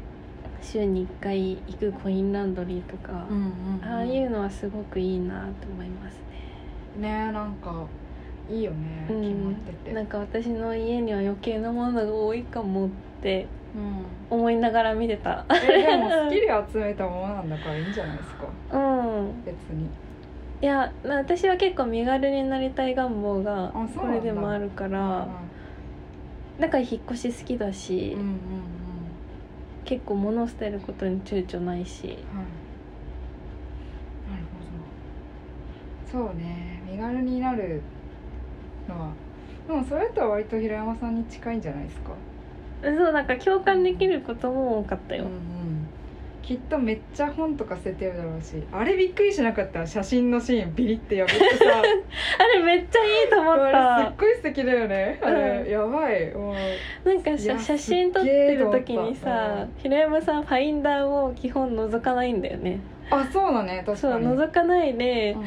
[0.62, 6.18] 週に1回行くコインランドリーとか、うんうんああいうのはすごくいいなと思います
[6.98, 7.28] ね。
[7.28, 7.86] ねなんか
[8.50, 9.22] いいよね、うん。
[9.22, 9.94] 決まってて。
[9.94, 12.90] なんか私の家には余計なものが多いかもっ
[13.22, 14.38] てうん。
[14.38, 15.46] 思いながら見てた。
[15.50, 18.48] えでも好きで集めたものなんだからいいんじゃないですか。
[18.74, 18.78] う
[19.22, 19.44] ん。
[19.44, 19.90] 別に。
[20.60, 25.28] いやな私は結構身軽になりたい願望がこれでもあるから
[26.60, 28.38] だから引っ越し好きだし、うんうんうん。
[29.86, 32.08] 結構物を捨てることに躊躇ないし。
[32.08, 32.16] はい。
[34.32, 34.44] なる
[36.12, 36.28] ほど。
[36.28, 37.82] そうね身軽になる
[38.88, 39.10] のは
[39.68, 42.12] でもそれとは割と平山さんに近いんじゃないですか？
[42.84, 45.88] そうなんか共感できることも多かったよ、うんうん。
[46.44, 49.86] きっとめっちゃ本とか捨ててるだろうしあれびっくりしなかった？
[49.86, 51.66] 写真のシーンビリって破ってさ。
[52.40, 55.20] あれめっちゃいいと思っあれたすっごい素敵だよね。
[55.22, 55.72] あれ、うん。
[55.72, 56.32] やばい。
[56.34, 56.56] もう
[57.10, 59.82] なんか写真撮ってる時にさった。
[59.82, 62.80] 平山さんファインダーを基本覗かないんだよね。
[63.10, 63.84] あそうだね。
[63.86, 65.44] 確そうかに覗かないでうん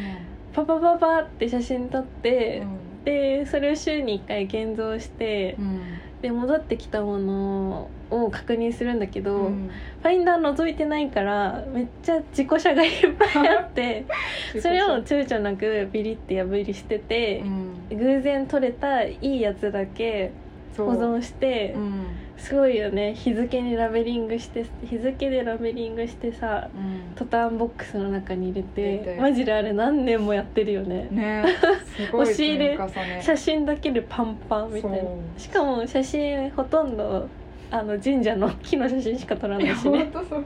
[0.53, 2.63] パパパパって写真撮って
[3.03, 5.81] う、でそれを週に1回現像して、ん。
[6.23, 9.71] で戻ってきたものを確認するんだけど、うん。
[10.03, 12.93] ファインダー覗いてないからめっちゃ自己写がいっ
[13.33, 14.05] ぱいあって
[14.61, 17.43] それを躊躇なくビリって破りしてて
[17.91, 17.99] う、ん。
[17.99, 20.33] 偶然撮れたいいやつだけ
[20.77, 22.07] 保存して、うん
[22.41, 23.15] すごいよね。
[23.15, 27.15] 日付にラベリングして日付でラベリングしてさうん。
[27.15, 31.09] トタンボックスの中に入れてマジであれ何年もやってるよね。
[31.11, 31.45] ね。
[31.97, 32.79] すごい押し入れ
[33.21, 34.99] 写真だけでパンパンみたいな。
[35.37, 37.29] しかも写真ほとんど
[37.71, 40.09] あの神社の木の写真しか撮らないしね。
[40.13, 40.45] 当そう。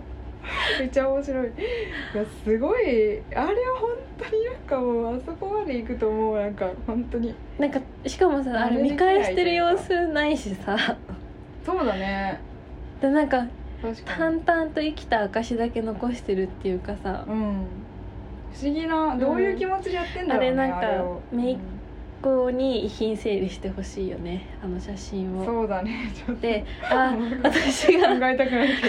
[0.79, 1.47] めっちゃ面白い。
[1.47, 1.51] い
[2.17, 3.23] やすごい。
[3.35, 6.39] あれは本当になんかもうあそこまで行くともう。
[6.39, 7.35] なんか本当に。
[7.59, 10.77] なんかしかもさあれ見返してる様子ないしさ
[11.65, 12.41] そうだね。
[13.01, 13.47] でなんか
[14.07, 17.25] 淡々と生きた証だけ残してるっていうかさ。
[17.27, 17.67] うん。
[18.53, 21.23] 不思議などういう気持ちでやってんだろうね、あれなんかを。
[21.33, 21.59] めい
[22.23, 25.41] ここに遺品整理してほしいよねあの写真を。
[25.41, 26.43] うんそうだねちょっと。
[26.43, 28.89] であ私 考がえたくないけ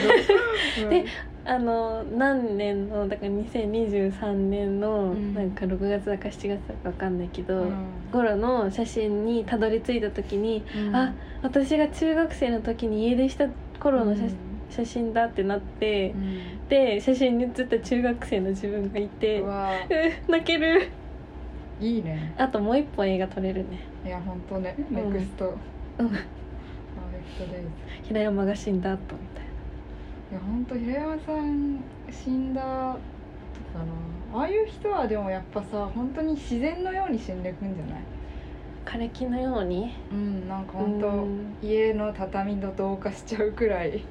[0.81, 1.05] ど、 で
[1.47, 5.33] あの何年のだから2023年のうん。
[5.35, 7.73] なんか6月だか7月だか分かんないけど、うん。
[8.11, 10.95] 頃の写真にたどり着いた時に、うん。
[10.95, 13.47] あ私が中学生の時に家出した
[13.79, 14.31] 頃の写,、うん。
[14.71, 16.67] 写真だってなって、うん。
[16.67, 19.71] で写真に写った中学生の自分がいてうわ。
[20.27, 20.89] う泣ける。
[21.79, 22.33] いいね。
[22.39, 23.85] あともう一本映画撮れるね。
[24.03, 24.95] いや本当ね、ん。
[24.95, 25.55] ネクスト。
[25.99, 26.09] うん。
[26.09, 27.69] パーフェクトデイズ。
[28.07, 29.34] 平山が死んだ後みたいい
[30.33, 31.79] や本当平山さん
[32.11, 32.97] 死んだとか
[34.33, 34.39] な。
[34.39, 37.93] ああいう人はでもやっぱさ本当に自然のように死んでいくんじゃない？
[37.93, 38.01] な
[38.85, 39.93] 枯れ木のように？
[40.11, 41.55] うんなんか本当、うん。
[41.61, 44.03] 家の畳と同化しちゃうくらい。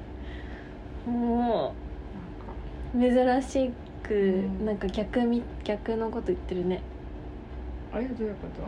[1.05, 1.73] も
[2.95, 4.17] なんかう珍しく、う
[4.63, 4.65] ん。
[4.65, 6.81] なんか逆み逆のこと言ってるね。
[7.93, 8.63] あれどういうこと？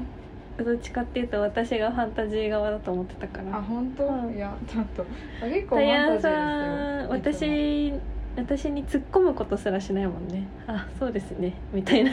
[0.63, 3.57] どっちかっていうと私がファンタジー側だと思ってたから。
[3.57, 4.35] あ本当、うん。
[4.35, 5.05] いやちょっと。
[5.41, 7.51] あ結構ファンタジーですよ。
[7.91, 7.93] 私
[8.37, 10.47] 私に突っ込むことすらしないもんね。
[10.67, 11.53] あそうですね。
[11.73, 12.11] みたいな。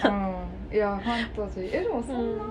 [0.71, 0.75] うん。
[0.75, 1.77] いやファンタジー。
[1.77, 2.51] えでもそんな、うん。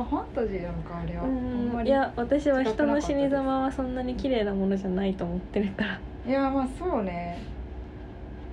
[0.00, 6.00] あファンタジーなのかあれは、あんまりうんいや私は人の死に様はそんなに綺麗なものじゃないと思ってるから。
[6.26, 7.42] いやまあそうね。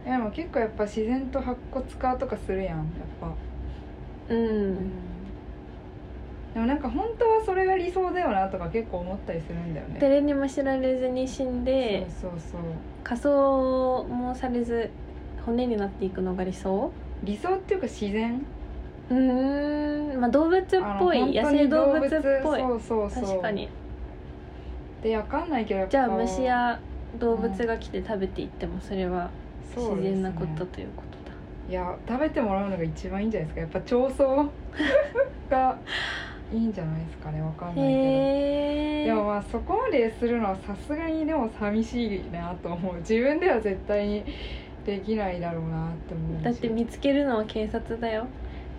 [0.05, 2.85] いやでも結構やっぱ自然と白骨化とかするやんやっ
[3.19, 3.33] ぱ。
[4.29, 4.91] うん、
[6.57, 9.99] でもなんか本当はそれが理想だよなとか結構思ったりするんだよね。
[10.01, 12.61] 誰にも知られずに死んでそうそうそう。
[13.03, 14.89] 仮装もされず
[15.45, 16.91] 骨になっていくのが理想？
[17.21, 18.43] 理想っていうか自然？
[19.11, 20.65] うーんまあ動物っ
[20.97, 22.09] ぽい野生動物っ
[22.41, 22.59] ぽい。
[22.59, 23.23] そうそうそう。
[23.23, 23.69] 確かに。
[25.03, 26.79] でわかんないけどじゃあ虫や
[27.19, 29.29] 動物が来て食べていってもそれは
[29.75, 31.35] 自然なことということだ。
[31.69, 33.61] いや食べてもらうのが一番いいんじゃないですか。
[33.61, 34.51] やっぱ調層
[35.49, 35.79] が
[36.53, 39.07] いいんじゃないですかねわかんないけど。
[39.07, 42.95] でもまあそこまでするのはさすがにでも寂しいなと思う。
[42.97, 44.23] 自分では絶対に
[44.85, 46.43] できないだろうなって思うし。
[46.43, 48.27] だって見つけるのは警察だよ。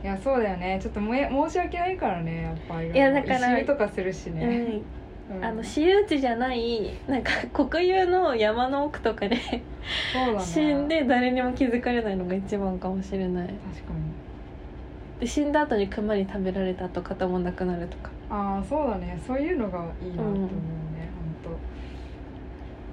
[0.02, 0.78] いやそうだよね。
[0.80, 2.90] ちょっともや申し訳ないからねやっぱり。
[2.90, 4.82] いやだからとかするしね、
[5.30, 5.36] うん。
[5.36, 5.44] うん。
[5.44, 9.36] あの私有地じゃないなんか国有の山の奥とかで
[10.12, 10.40] そうだね。
[10.46, 13.46] 死んで誰にも気づかれないのが一番かもしれない。
[13.46, 14.27] 確かに
[15.20, 18.10] で死んだ後に熊に食べられたと肩もなくなるとか。
[18.30, 19.20] ああそうだね。
[19.26, 20.56] そういうのがいいなと思うね、ほん、本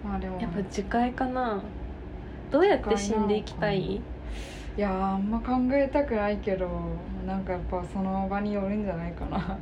[0.03, 0.41] 当まあでも。
[0.41, 1.61] やっぱ樹海かな。
[2.51, 3.95] どうやって死んでいきたい？
[3.95, 4.01] い
[4.77, 6.69] やーあんま考えたくないけど
[7.25, 9.57] なんかやっぱその場によるんじゃないかな。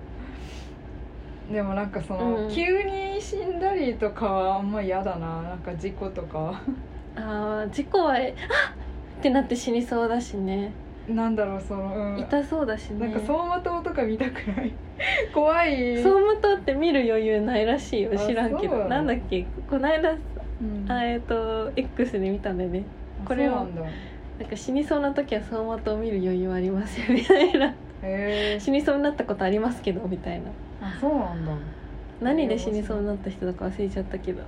[1.52, 2.50] でもなんかその、うん。
[2.50, 5.42] 急に死んだりとかはあんま嫌だな。
[5.42, 6.62] なんか事故とか。
[7.16, 9.20] あー事故はえあっ！
[9.20, 10.72] ってなって死にそうだしね
[11.08, 13.08] なんだろうその、うん、痛そうだしね。
[13.08, 14.72] なんか走馬灯とか見たくない？
[15.34, 15.96] 怖い。
[15.98, 18.86] 走馬灯って見る余裕ないらしいよあ知らんけど。
[18.86, 19.46] なんだっけ？
[19.70, 20.16] この間う
[20.64, 20.86] ん。
[20.90, 22.84] あえっ、と X で見たんだよね。
[23.24, 27.74] あこれをなんか死にそうな時は走馬灯見る余裕ありますよみたいな。
[28.60, 30.46] 死にそうになったことありますけどみたいな。
[30.88, 31.52] あそうなんだ。
[32.22, 34.42] 何で死にそうになった人とか忘れちゃったけど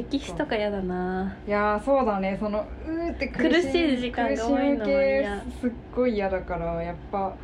[0.00, 1.36] 溺死とか嫌だな。
[1.46, 2.36] いやーそうだね。
[2.40, 5.40] そのうーって苦苦しい時間が多いの系嫌。
[5.60, 7.34] すっごい嫌だからやっぱ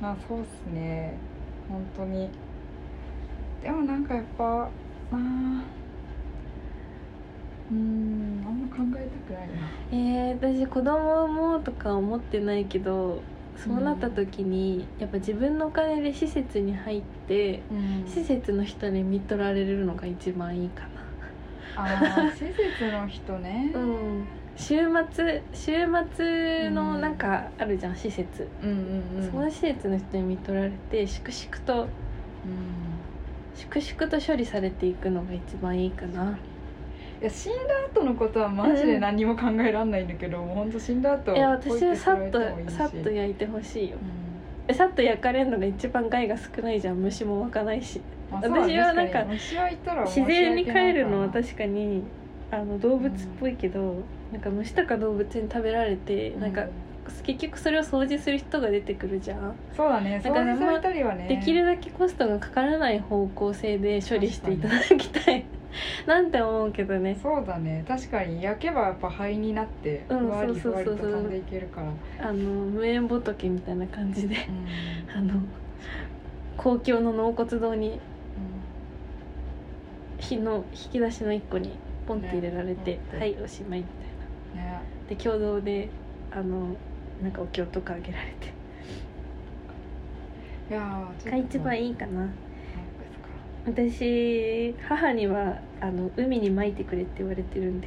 [0.00, 1.14] まあそうっすね。
[1.68, 2.28] 本当に。
[3.62, 4.68] でもなんかやっぱま
[5.12, 5.18] あ
[7.70, 9.54] うーんあんま考えたくないな。
[9.92, 13.22] えー、私子供を産もうとか思ってないけど
[13.56, 18.08] そうなった時に、やっぱ自分のお金で施設に入ってうん。
[18.08, 20.88] 施設の人に見とられるのが一番いいか
[21.74, 23.70] あー施設の人ね。
[23.72, 23.84] な う
[24.22, 24.28] ん。
[24.54, 24.74] 週
[25.10, 25.72] 末週
[26.14, 29.30] 末のなんかあるじゃん施設、うんうんうん。
[29.30, 31.94] その施設の人に見とられて粛々と
[32.44, 33.02] うん。
[33.54, 36.38] 粛々と処理されていくのが一番いいかな。
[37.20, 37.52] いや死ん
[37.94, 42.38] だ後のことはマジで何も考えられないんだけど、もう本当死んだ後いや私はさっと
[42.70, 43.98] さっと焼いてほしいよ。
[43.98, 44.08] うん。
[44.08, 44.21] え
[44.70, 46.96] さっと焼かれるのが一番害が少ないじゃん。
[46.96, 48.00] 虫も湧かないし。
[48.30, 52.02] まあ私はなんか自然に帰るのは確かに
[52.50, 53.96] あの動物っぽいけど、
[54.32, 56.66] なんか虫とか動物に食べられて、訳なんか
[57.24, 61.28] 結局それを掃除する人が出てくるじゃん、うんそうだね掃除されたりはね。
[61.28, 65.44] できるだけコストがかからない方向性で処理していただきたい
[66.06, 67.16] なんて思うけどね。
[67.20, 67.84] そうだね。
[67.86, 74.36] 確かに焼けばやっぱ灰になってうんふわりふわりと飛んでいけるから、あの無縁仏みたいな感じで。
[74.36, 75.18] うん。
[75.18, 75.40] あの
[76.56, 77.98] 公共の納骨堂に
[80.18, 81.72] 火の引き出しの一個に
[82.06, 84.72] ポンって入れられて、ねはいおしまいみたいな。
[84.72, 84.80] ね。
[85.08, 85.88] で共同で
[86.30, 86.76] あの
[87.22, 88.52] なんかお経とかあげられて。
[90.70, 91.30] いやーちょっと。
[91.30, 92.28] が一番いいかな
[93.64, 97.86] 私母にはあの海に撒いてくれって言われてるんで、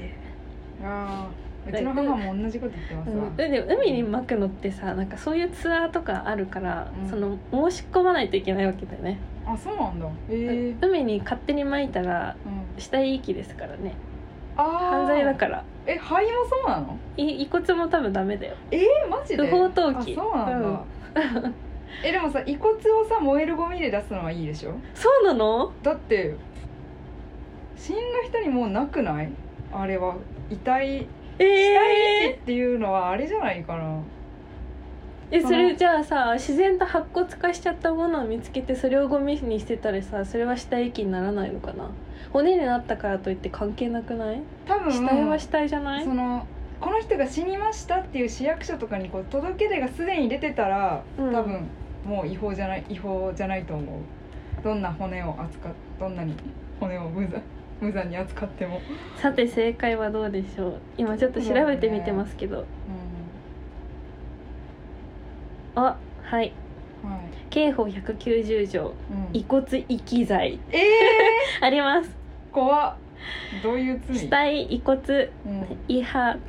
[0.80, 3.34] いやーうちの母も同じこと言ってますわ、うん、
[3.80, 7.10] 海に撒くのってさなんかそういうツアーとかあるから、うん。
[7.10, 10.06] その申し込まないといけないわけだよね、あそうなんだ。
[10.06, 13.96] へえ海に勝手に撒いたらうん、死体遺棄ですからね。
[14.56, 14.68] あー。
[14.92, 15.64] 犯罪だから。
[15.88, 16.98] え灰もそうなの？
[17.18, 18.56] い遺骨も多分ダメだよ。
[18.72, 19.46] えー、マジで？
[19.46, 20.14] 不法投棄。
[20.14, 20.64] あそうなん
[21.44, 21.52] だ、
[22.04, 24.74] えでもさ遺骨をさ燃えるゴミで出すのはいいでしょ？
[24.94, 25.72] そうなの？
[25.82, 26.36] だって
[27.78, 29.30] 死んだ人にもうなくない？
[29.74, 30.16] あれは。
[30.50, 33.84] 遺体死体遺棄えっていうのはあれじゃないかな。
[33.84, 34.00] ー、
[35.32, 41.90] えそれじゃあさ自然と白骨化しちゃったものを見つけてそれをゴミにしてたらさそれは死体遺棄にならないのかな？
[42.32, 44.42] 骨になったからといって関係なくない？
[44.68, 46.04] 多分死体は死体じゃない？
[46.04, 46.46] その
[46.80, 51.34] この人が死にましたっていう市役所とかにこう届け出がすでに出てたら、うん。
[51.34, 51.68] 多分
[52.06, 54.64] もう違法じゃない違法じゃないと思う。
[54.64, 56.36] どんな骨を扱っどんなに
[56.80, 57.42] 骨を無残
[57.82, 58.80] 無残に扱っても、
[59.18, 60.82] さて正解はどうでしょう。
[60.98, 62.66] 今ちょっと調べてみてますけど、
[65.76, 66.54] あはい。
[67.04, 67.22] うんはい。
[67.50, 69.30] 刑法190条うん。
[69.34, 70.60] 遺骨遺棄罪。
[70.72, 70.90] ええ
[71.62, 72.10] あります。
[72.10, 73.05] ー、怖っ
[73.64, 74.18] どういう罪？
[74.18, 75.78] 死体遺骨うん。
[75.88, 76.40] 遺髪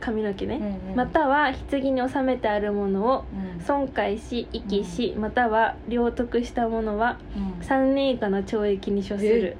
[0.00, 0.96] 髪の毛ね、うんうん。
[0.96, 3.24] または棺に収めてあるものを
[3.56, 3.64] うん。
[3.64, 7.66] 損壊し遺棄し、または領得したものはうん。
[7.66, 9.56] 3年以下の懲役に処する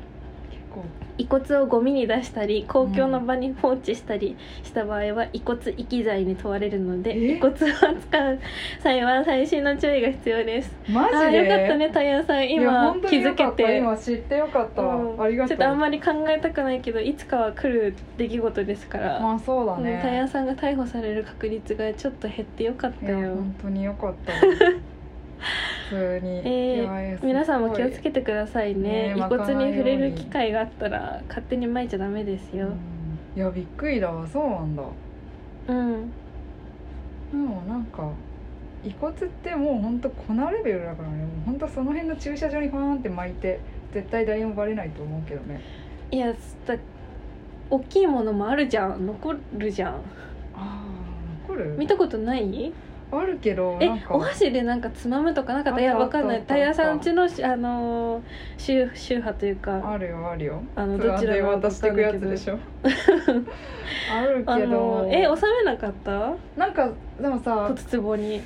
[1.17, 7.37] 遺骨をゴミに出したり公共の場に放置したりした場合は遺骨遺棄罪に問われるのでえ？
[7.37, 8.39] 遺骨を扱う
[8.83, 10.75] 際は細心の注意が必要です。
[10.89, 11.45] マジで？
[11.45, 12.51] よかったねタイヤさん。
[12.51, 13.57] 今本当気づによかった。
[13.57, 13.77] けて。
[13.79, 14.83] 今知ってよかった。
[14.83, 15.23] わ、うん。
[15.23, 15.49] ありがとう。
[15.49, 23.35] ちょっとあんまり考えたくないけどいつかは来る出来事ですから、まあそうだうんね、タイヤさんが逮捕される確率がちょっと減ってよかったよ。
[23.35, 24.33] 本当によかった
[25.91, 29.15] 普通に、えー、皆さんも気をつてけてくださいね。
[29.15, 32.69] ね遺骨に触れるに機会があったら勝手に撒いちゃダメですよ。
[33.37, 34.27] いやびっくりだわ。
[34.27, 34.83] そうなんだ。
[35.69, 36.11] うん。
[37.31, 38.11] でもなんか
[38.85, 41.25] 遺骨ってもうほんと粉レベルだからね。
[41.25, 43.61] もうほんとその辺の駐車場にファーンって巻いて
[43.93, 45.61] 絶対誰にもバレないと思うけどね。
[46.11, 46.77] いやだ
[47.71, 49.07] 大きいものもあるじゃん。
[49.07, 49.95] 残るじゃん。
[49.95, 49.97] あ
[50.55, 50.85] あ
[51.49, 51.77] 残る？
[51.79, 52.73] 見たことない？
[53.13, 55.81] あるけどえお箸でなんかつまむとかなかった？
[55.81, 56.43] いやわかんない。
[56.47, 57.27] タイヤさんちのあ
[57.57, 58.23] のー
[58.59, 59.81] 宗宗派というか。
[59.89, 60.63] あるよあるよ。
[60.75, 62.59] あのどちらが渡していくやつでしょ。
[64.13, 66.33] あるあけどえ収めなかった？
[66.57, 66.91] なんか
[67.21, 68.41] でもさ骨壺に。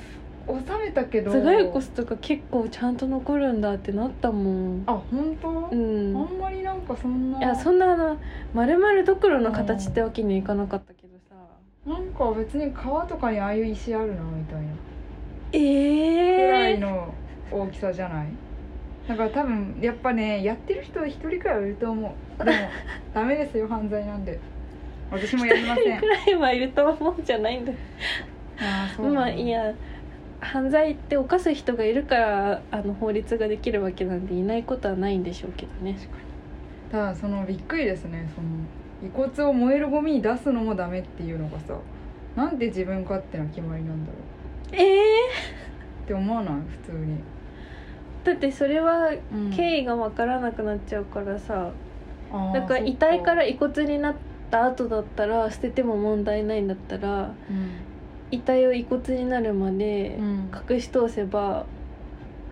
[0.47, 1.31] 収めたけど。
[1.31, 4.83] 頭蓋骨とか結構ちゃんと残るんだってなったもん。
[4.87, 7.37] あ本当、うあんんまりなんかそんな。
[7.37, 8.17] いやそんなあの
[8.55, 10.93] 丸々ドクロの形ってわけにはいかなかった
[11.85, 14.67] なんか別に川とかにああいう石あるなみたいな。
[15.53, 17.13] えくらいえの
[17.51, 18.27] 大きさじゃない？
[19.07, 22.43] だから多分やっぱねやってる人一人くらいはいると思う。
[22.45, 22.57] でも
[23.13, 24.39] ダメですよ 犯罪なんで。
[25.11, 25.99] 私もやりません。
[25.99, 27.71] くらいはいると思うんじゃないんだ。
[28.59, 29.73] あーそうまあいや
[30.41, 35.97] 犯罪って犯す人がいるからあの法律ができるわけなんでいないことはないんでしょうけどね。
[36.91, 38.47] ただそのびっくりですねその
[39.03, 41.75] 遺骨を燃えるゴミに出すのもダメっていうのがさ
[42.35, 44.75] なんで自分勝手な決まりなんだろう。
[44.75, 45.27] ええ
[46.03, 46.53] って思わない？
[46.85, 47.17] 普通に、
[48.23, 49.51] だってそれはうん。
[49.51, 51.71] 経緯が分からなくなっちゃうからさ、
[52.31, 54.15] あーだからそっ遺体から遺骨になっ
[54.51, 57.71] た後だったら捨てても問題ないんだったらうん。
[58.31, 60.51] 遺体を遺骨になるまでうん。
[60.69, 61.65] 隠し通せば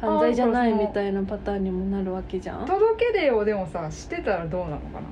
[0.01, 2.65] 犯罪じゃないみたいなパターンにもなるわけじゃん？
[2.65, 5.07] 届け出をでもさしてたらどうなのかな？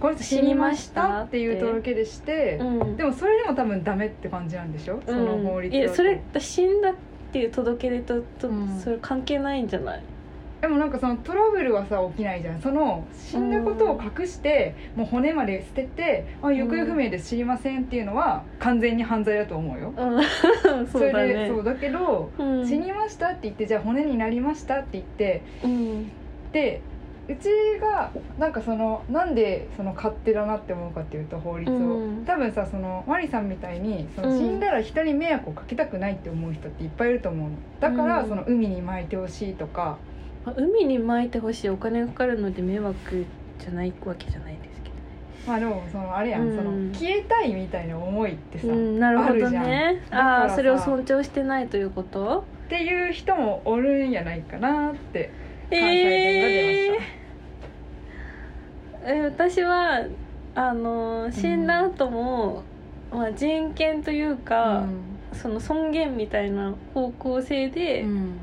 [0.00, 1.38] こいつ死にましたって。
[1.38, 2.96] いう届け出して、うん。
[2.96, 6.94] でもそれでも多分ダメって感じなんでしょ、その法律いやそれ死んだっ
[7.32, 8.78] ていう届け出とと、うん。
[8.78, 10.02] それ関係ないんじゃない？
[10.60, 12.60] でもなんかそのトラブルはさ起きないじゃん。
[12.60, 20.22] その死んだことを隠して、もう骨まで捨ててあ行方不明で知りませんっていうのは完全に犯罪だと思うよ、うん。
[20.88, 22.66] そうだれでねそうだけど、うん。
[22.66, 26.10] 死にましたって言ってじゃあ骨になりましたって言ってうん。
[26.52, 26.80] で
[27.28, 27.48] うち
[27.80, 32.24] がなんかそのなんでその勝手だなって思うかっていうと法律を、うん。
[32.24, 34.38] 多分さそのマリさんみたいにそのうん。
[34.38, 37.50] 死んだら人に迷惑をかけたくないって思う人っていっぱいいると思う。
[37.50, 38.28] のだから、うん。
[38.28, 39.98] その海に巻いてほしいとか。
[40.44, 43.26] まあ海に撒いてほしいお金がかかるので迷惑
[43.58, 44.94] じゃないわけじゃないですけど
[45.48, 46.56] まあでもそのあれやん、うん。
[46.56, 49.00] その消えたいみたいな思いってさ、うん。
[49.00, 49.64] なるほどあるじゃん。
[49.64, 52.44] ねああーそれを尊重してないということ？
[52.66, 55.30] っていう人もおるんやないかなって
[55.70, 57.08] 関西弁が出まし
[59.02, 59.24] た、えー。
[59.24, 60.06] 私は
[60.54, 62.62] あの死んだ後も、
[63.10, 64.86] まあ、人権というか、
[65.32, 68.38] その尊厳みたいな方向性で、うん。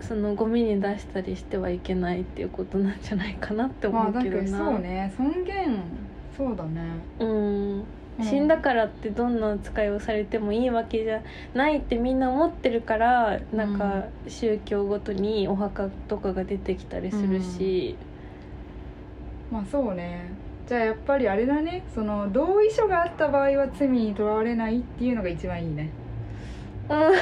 [0.00, 5.12] そのゴミに出したりしてはいけないっていうことなんじゃないかなって思うけどな、どそうね。
[5.16, 5.82] 尊厳
[6.36, 6.82] そうだね。
[7.18, 7.84] うんうん
[8.22, 11.22] 死んだからってどんな扱いをされてもいいわけじゃ
[11.54, 17.96] ないってみんな思ってるからなんか宗教ごとにお墓とかが出てきたりするし、
[19.50, 20.30] まあそうね。
[20.66, 21.84] じゃあやっぱりあれだね。
[21.94, 25.90] その同意書があった場合は罪にとらわれないっていうのが一番いいね。
[26.84, 26.88] うん。
[26.90, 27.20] だって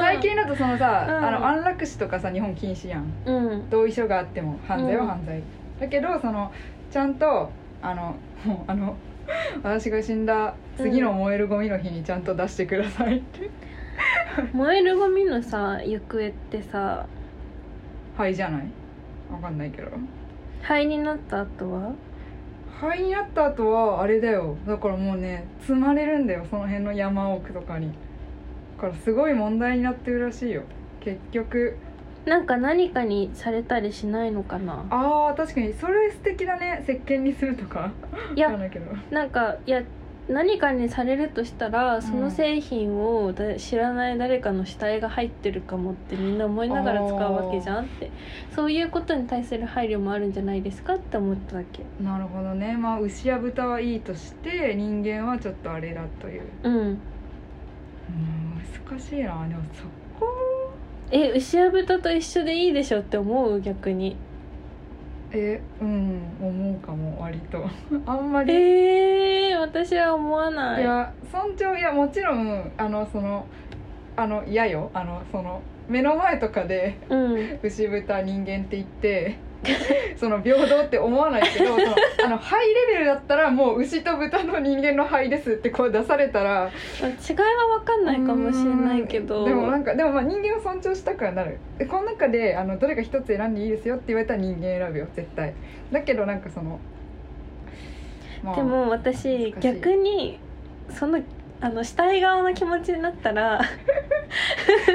[0.00, 1.14] 最近だとそのさ、うん。
[1.26, 3.12] あの安楽死とかさ日本禁止やん。
[3.26, 3.70] うん。
[3.70, 5.42] 同意書があっても犯罪は犯罪、
[5.78, 6.50] だけどその
[6.90, 7.50] ちゃんと
[7.82, 8.96] あのもうあの
[9.62, 13.50] 私が死んだ次の燃えるゴミの日にちゃんと出してくださいって、
[14.52, 17.06] 燃えるゴミのさ行方ってさ
[18.16, 18.66] 灰じゃない？
[19.30, 19.90] わかんないけど。
[20.62, 21.92] 灰になった後は？
[22.80, 24.56] 灰になった後はあれだよ。
[24.66, 26.44] だからもうね積まれるんだよ。
[26.50, 27.88] その辺の山奥とかに。
[28.76, 30.62] だからすごい問題になってるらしいよ。
[31.00, 31.76] 結局
[32.24, 34.84] なんか何かにされたりしないのかな？
[34.90, 36.84] あー確かにそれ素敵だね。
[36.84, 37.90] 石鹸にするとか。
[38.36, 38.86] いやわかんないけど。
[39.10, 39.82] なんかいや
[40.28, 48.08] 何かにされるとしたらその製品をだ知らない誰かの死体が入ってるかもってみんな思いながら使うわけじゃんって。
[48.54, 51.82] そういうことに対する配慮もあるんじゃないですかって思っただけ。
[52.00, 52.76] なるほどね。
[52.76, 56.42] まあ牛や豚はいいとして人間はちょっとあれだという。
[56.62, 56.76] うん。
[56.76, 56.98] うん
[58.88, 59.48] 難しいな。
[59.48, 59.88] でもそこ
[61.14, 64.16] え牛や豚と一緒でいいでしょって思う逆に。
[65.30, 67.68] えうん思うかも割と。
[68.06, 68.54] あんまり。
[68.54, 70.82] えー、私は思わない。
[70.82, 73.44] いや尊重いやもちろんあのその
[74.16, 74.90] あの嫌よ。
[74.94, 75.60] あのその
[75.92, 77.58] 目の前とかでうん。
[77.62, 79.36] 牛豚人間って言って
[80.16, 86.70] その平等って思わないけどそのあの肺レベルだったらもう牛と豚の人間の肺ですってこう出されたら
[87.00, 89.40] 違いは分かんないかもしれないけど。
[89.40, 89.44] うん。
[89.44, 91.58] でもなんかでもまあ人間を尊重したくはなる。
[91.78, 95.52] でこの中であのどれか一つ選んでいいですよって言われたら人間選ぶよ絶対。
[95.92, 96.80] だけどなんかその、
[98.42, 100.40] まあでも私逆に
[100.90, 101.20] その
[101.62, 103.60] あの死体側の気持ちになったら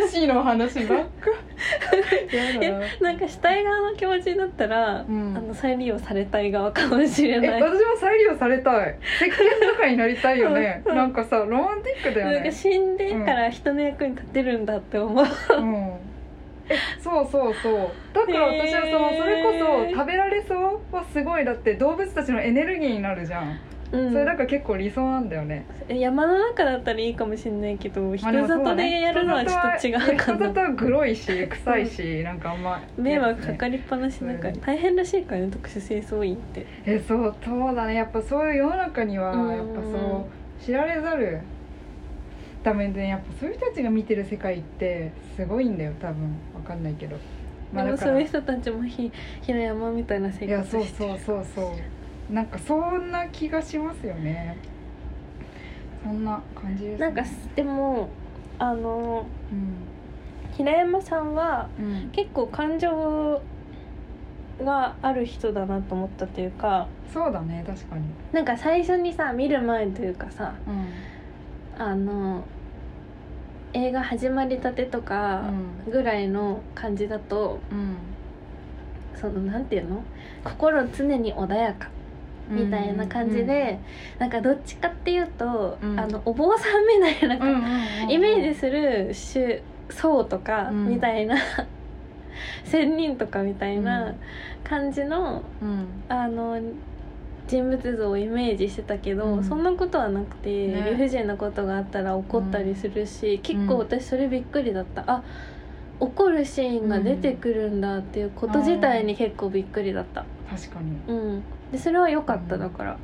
[0.09, 1.31] C の話ばっか。
[3.01, 3.11] な。
[3.11, 5.37] なんか死体側の気持ちになったら、うん。
[5.37, 7.61] あの再利用されたい側かもしれえない。
[7.61, 8.97] 私も再利用されたい。
[9.15, 10.81] 石鹸とかになりたいよね。
[10.85, 15.99] うんなんかさロマンティックだよなんかね死んでから人の役に立てるんだって思う、うん。
[16.69, 17.91] えそうそうそう。
[18.13, 20.55] だから私はそのそれこそ食べられそ
[20.91, 21.45] うはすごい。
[21.45, 23.57] だって動物たちのエネルギーになるじゃん、
[23.91, 25.65] うん、それだから結構理想なんだよね。
[25.87, 36.65] 山の中だったらいいかもしれないけど人里でやるのはちょっと違うか人里なはグロいし 臭いし、なんかあんま迷惑かかりっぱなしなんかうん大変らしいからね特殊清掃員って。
[36.85, 37.95] えそうそうだね。
[37.95, 40.27] やっぱそういう世の中にはうんやっぱそ
[40.59, 41.39] う知られざる
[42.63, 46.23] ためでやっぱそういう人たちが見てる世界ってすごいんだよ多分。
[46.53, 47.15] わかんないけど。
[47.73, 49.11] でもだからそういう人たちもひ
[49.41, 51.09] ひの山みたいな生いや活してる。
[51.11, 51.96] そうそうそうそう
[52.29, 54.57] なんかそんな気がしますよね。
[56.03, 57.23] そんな感じです、ね、なんか
[57.55, 58.09] でも
[58.59, 60.55] あのうん。
[60.55, 62.09] 平山さんはうん。
[62.11, 63.41] 結構感情
[64.63, 68.03] がある人だなと思ったというかそうだね確かに。
[68.31, 71.81] なんか最初にさ見る前というかさうん。
[71.81, 72.43] あの
[73.73, 75.51] 映画始まりたてとか
[75.89, 77.97] ぐらいの感じだと、うん。
[79.19, 80.03] そのなんていうの？
[80.43, 81.89] 心常に穏やか
[82.49, 83.79] みたいな感じで、
[84.19, 85.99] なんかどっちかっていうと、うん。
[85.99, 88.11] あのお坊さんみたいな、うんうんうんうん。
[88.11, 90.87] イメージする宗僧とかうん。
[90.89, 91.35] みたいな、
[92.63, 94.13] 仙人とかみたいな
[94.63, 95.87] 感じのうん。
[96.09, 96.59] あの
[97.47, 99.43] 人物像をイメージしてたけど、うん。
[99.43, 100.85] そんなことはなくて、ね。
[100.89, 105.03] 理不尽なことがあったら怒ったりするし、結構私それびっくりだった。
[105.07, 105.23] あ
[105.99, 110.97] 怒るシーンが出てくるんだっていうこと自体に結構びっくりだった、確かに。
[111.07, 112.97] うん、でそれは良かったうんだから、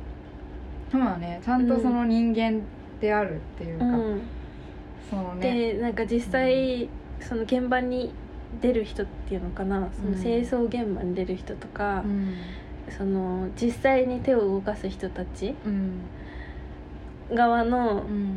[0.90, 2.62] そうだねちゃんとその人間
[3.00, 4.22] であるっていうか、うん。
[5.10, 5.72] そのね。
[5.74, 6.88] でなんか実際
[7.20, 8.12] その現場に
[8.60, 9.88] 出る人っていうのかな。
[9.92, 12.34] その清掃現場に出る人とかう、ん。
[12.96, 16.00] その実際に手を動かす人たちうん。
[17.34, 18.36] 側のうん。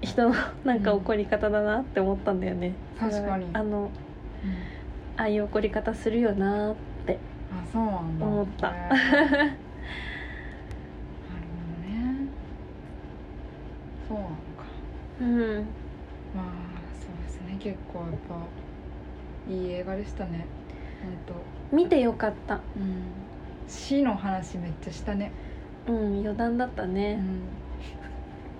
[0.00, 0.34] 人の
[0.64, 3.46] なんか怒り方だなって思ったんだよね、確かに。
[3.52, 3.90] あの
[5.16, 7.14] ああいう怒り方するよなって。
[7.14, 7.37] あ
[7.72, 8.26] そうなんだ。
[8.26, 8.70] 思った。
[8.70, 9.48] なるほど
[11.86, 12.28] ね。
[14.08, 14.64] そうなのか。
[15.20, 15.56] うん。
[16.34, 16.44] まあ
[16.98, 17.56] そうですね。
[17.60, 20.46] 結構やっぱいい映画でしたね。
[21.70, 22.60] 本見てよかった。
[22.74, 23.02] 当うん。
[23.68, 25.32] 死の話めっちゃしたね。
[25.86, 27.40] うん余談だったうね、ん。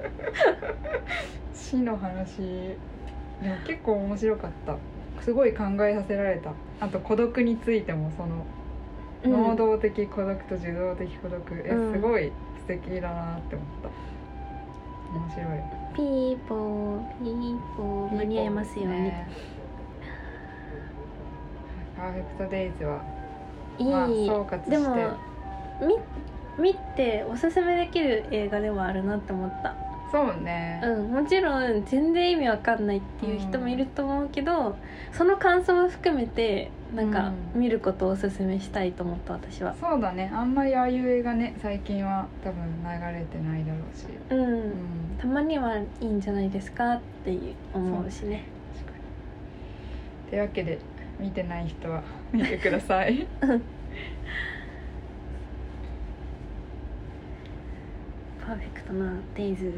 [1.55, 2.37] 死の話。
[2.43, 4.77] でも結構面白かった。
[5.23, 6.53] すごい考えさせられた。
[6.81, 8.45] あと孤独についてもその
[9.25, 9.33] うん。
[9.33, 11.43] 能動的孤独と受動的孤独。
[11.65, 11.93] えうん。
[11.93, 13.89] すごい素敵だなって思った。
[15.11, 15.79] 面白い。
[15.95, 19.29] ピーポーピーポー間に合いますように、ね。
[21.97, 23.03] Perfect Days は
[23.79, 24.13] いい、まあ総
[24.45, 24.71] 括して。
[24.71, 25.17] でも
[26.59, 29.75] み見ておすすめできる映画ではあるなって思った。
[30.11, 30.81] そうね。
[30.85, 34.77] うんもちろん全然意味わかんないっていう人もいると思うけど、
[35.13, 37.61] その感想を含めてなんかうん。
[37.61, 39.75] 見ることをおすすめしたいと思った私は。
[39.81, 40.31] そうだね。
[40.35, 44.07] あんまりああいう映画ね最近は多分流れてないだろうし。
[44.31, 44.73] うん、うん。
[45.19, 48.45] たまにはいいんじゃないですかっていう思うしね
[50.31, 50.79] というわけで
[51.19, 53.27] 見てない人は 見てください。
[58.41, 59.73] パーフェクトなデイズ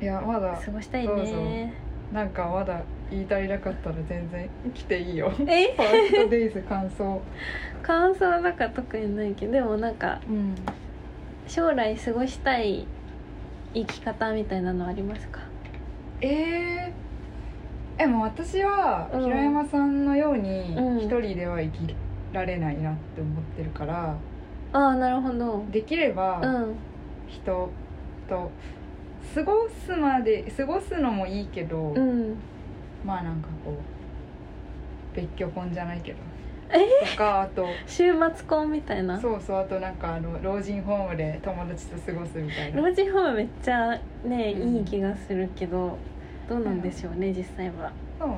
[0.00, 0.60] いやまだ。
[0.64, 1.74] 過ごしたいね。
[2.12, 5.32] なんかまだ言い足りなかったら全然来ていいよ。
[5.46, 5.74] え？
[5.76, 7.20] ファーストデイズ感想。
[7.82, 10.54] 感想はなんか特にないけどでもなんかうん。
[11.46, 12.86] 将来過ごしたい
[13.72, 15.40] 生き方みたいなのありますか？
[16.20, 19.24] えー、えもう私はうん。
[19.24, 20.98] 平山さんのようにうん。
[20.98, 21.94] 一人では生き
[22.32, 24.16] られないなって思ってるから、
[24.72, 25.64] ああなるほど。
[25.70, 26.74] できればうん。
[27.28, 27.70] 人
[28.28, 28.50] と
[29.34, 32.36] 過ごすまで過ごすのもいいけど、うん
[33.06, 36.18] まあなんかこう別居婚じゃないけど。
[36.70, 37.06] え？
[37.12, 37.66] とかあと。
[37.86, 39.20] 週末婚みたいな？
[39.20, 42.80] そうそうあとなんかあの老人ホームで友達と過ごすみたいな。
[42.82, 43.90] 老人ホームめっちゃ
[44.24, 44.76] ねうん。
[44.76, 45.96] いい気がするけど
[46.48, 47.92] どうなんでしょうね実際は。
[48.18, 48.36] そうね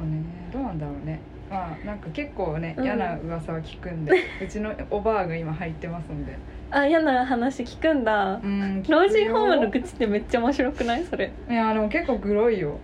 [0.52, 1.20] どうなんだろうね。
[1.50, 2.84] まあなんか結構ねうん。
[2.84, 4.12] 嫌な噂は聞くんで、
[4.44, 6.36] うちのおばあが今入ってますんで。
[6.70, 8.34] あ嫌な話聞くんだ。
[8.34, 11.04] うん老人ホームの口口ってめっちゃ面白くない？
[11.04, 11.32] それ。
[11.48, 12.78] いやでも結構グロいよ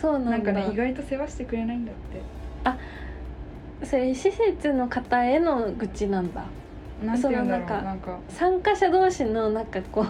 [0.00, 0.30] そうなんだ。
[0.32, 3.86] なんかね意外と世話してくれないんだって。
[3.86, 6.44] それ施設の方への愚痴なんだ。
[7.04, 10.06] なんて言うんだろうなんか参加者同士のなんかこう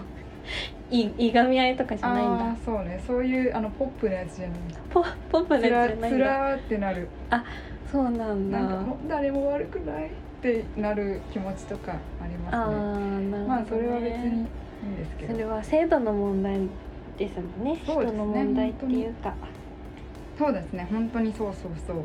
[0.94, 2.50] いいがみ合いとかじゃないんあだ。
[2.50, 3.00] あそうね。
[3.04, 4.58] そういうあのポップなやつじゃない。
[4.88, 6.18] ポポップなやつじゃないんだ。
[6.18, 7.08] つらーってなる。
[7.90, 8.60] そうなんだ。
[8.60, 10.08] なんか誰も悪くないっ
[10.40, 13.06] てなる気持ちとかありああますね。
[13.06, 15.32] ーなるほど、ね、まあそれは別にいいんですけど。
[15.32, 16.60] それは制度の問題
[17.18, 17.72] ですもんね。
[17.72, 17.80] ね。
[17.84, 19.34] 人の問題っていうか
[20.38, 21.96] そうですね本当にそうそうそう。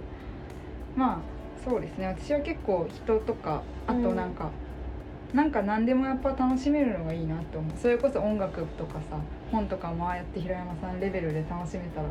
[0.95, 1.17] まあ
[1.63, 2.07] そうですね。
[2.07, 4.49] 私は結構人とかあとなんか、
[5.33, 7.71] なんか何でもやっぱ楽しめるのがいいなって思う。
[7.77, 9.17] それこそ音楽とかさ
[9.51, 12.07] 本とかもああやって平山さんレベルで楽しめたら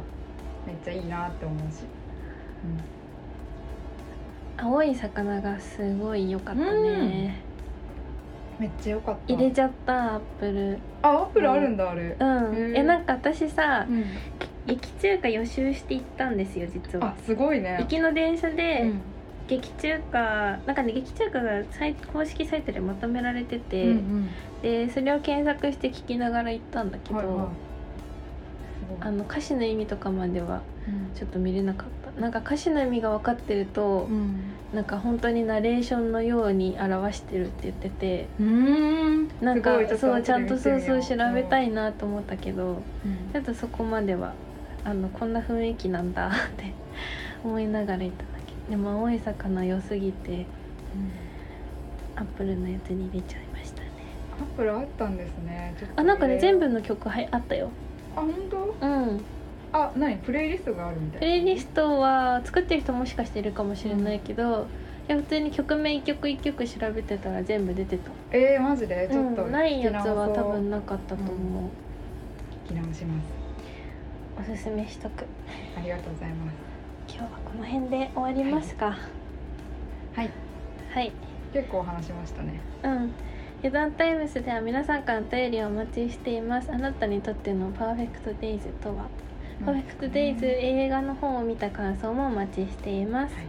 [0.66, 1.84] めっちゃいいなって思うし、
[4.56, 6.66] 青い魚がすごい良かったね、
[8.58, 8.66] うん。
[8.66, 9.32] めっちゃ良かった。
[9.32, 10.78] 入れちゃったアップル。
[11.02, 12.16] あアップルあるんだあれ。
[12.18, 12.76] うん。
[12.76, 14.04] えなんか私さうん
[14.70, 17.08] 劇中華予習して行ったんですよ実は。
[17.08, 17.76] あすごいね。
[17.80, 19.00] 行きの電車で、うん。
[19.48, 21.64] 劇中華なんかね劇中華が
[22.12, 24.28] 公式サイトでまとめられてて、うんうん。
[24.62, 27.46] でそれを検索して聞きながら行ったんだけど、はいはい。
[29.00, 31.16] あの歌詞の意味とかまではうん。
[31.16, 32.20] ちょっと見れなかった。
[32.20, 34.36] なんか歌詞の意味が分かってると、うん。
[34.72, 39.28] なんか本当にナレーションのように表してるって言っててうん。
[39.40, 43.32] なんかそうちゃんとそうそう調べたいなと思ったけど、うん。
[43.32, 44.32] ちょっとそこまでは
[44.84, 46.72] あのこんな雰囲気なんだって
[47.44, 48.70] 思いながら行っただけ。
[48.70, 50.46] でも青い魚良すぎて
[52.16, 53.88] アップルのやつに入れちゃいましたね。
[54.40, 55.74] アップルあったんですね。
[55.96, 57.70] あなんかね全部の曲はいあったよ。
[58.16, 58.86] あ本当？
[58.86, 59.20] うん。
[59.72, 60.16] あ何？
[60.18, 64.66] プレイリストがあるみたいプレイリストは作ってる人もしかしているかもしれないけど、
[65.08, 68.10] いや普通に曲名一曲一曲調べてたら全部出てた。
[68.32, 69.08] えー、マジで？
[69.10, 73.39] ちょっとうん、ないやつは多分聞なかったと思う、き直します
[74.40, 75.26] おすすめしとく。
[75.76, 76.54] ありがとうございます。
[77.06, 78.96] 今日はこの辺で終わりますか。
[80.14, 80.30] はい。
[80.94, 81.12] はい。
[81.52, 82.58] 結構話しましたね。
[82.82, 83.12] うん。
[83.62, 86.72] 余談タイムスでは皆さんからのお便りをお待ちしています。
[86.72, 89.08] あなたにとってのパーフェクトデイズとは、
[89.62, 93.44] パーフェクトデイズ映画の本を見た感想もお待ちしています、はい。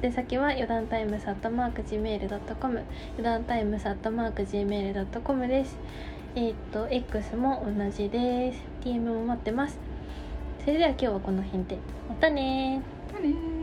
[0.00, 5.76] 宛先は余談タイムスアットマーク Gmail.com 余談タイムスアットマーク Gmail.com です。
[6.36, 8.62] えーっと X も同じです。
[8.84, 9.89] DM も待ってます
[10.64, 11.78] それでは今日はこの辺で。
[12.08, 13.12] またねー。
[13.12, 13.59] またねー。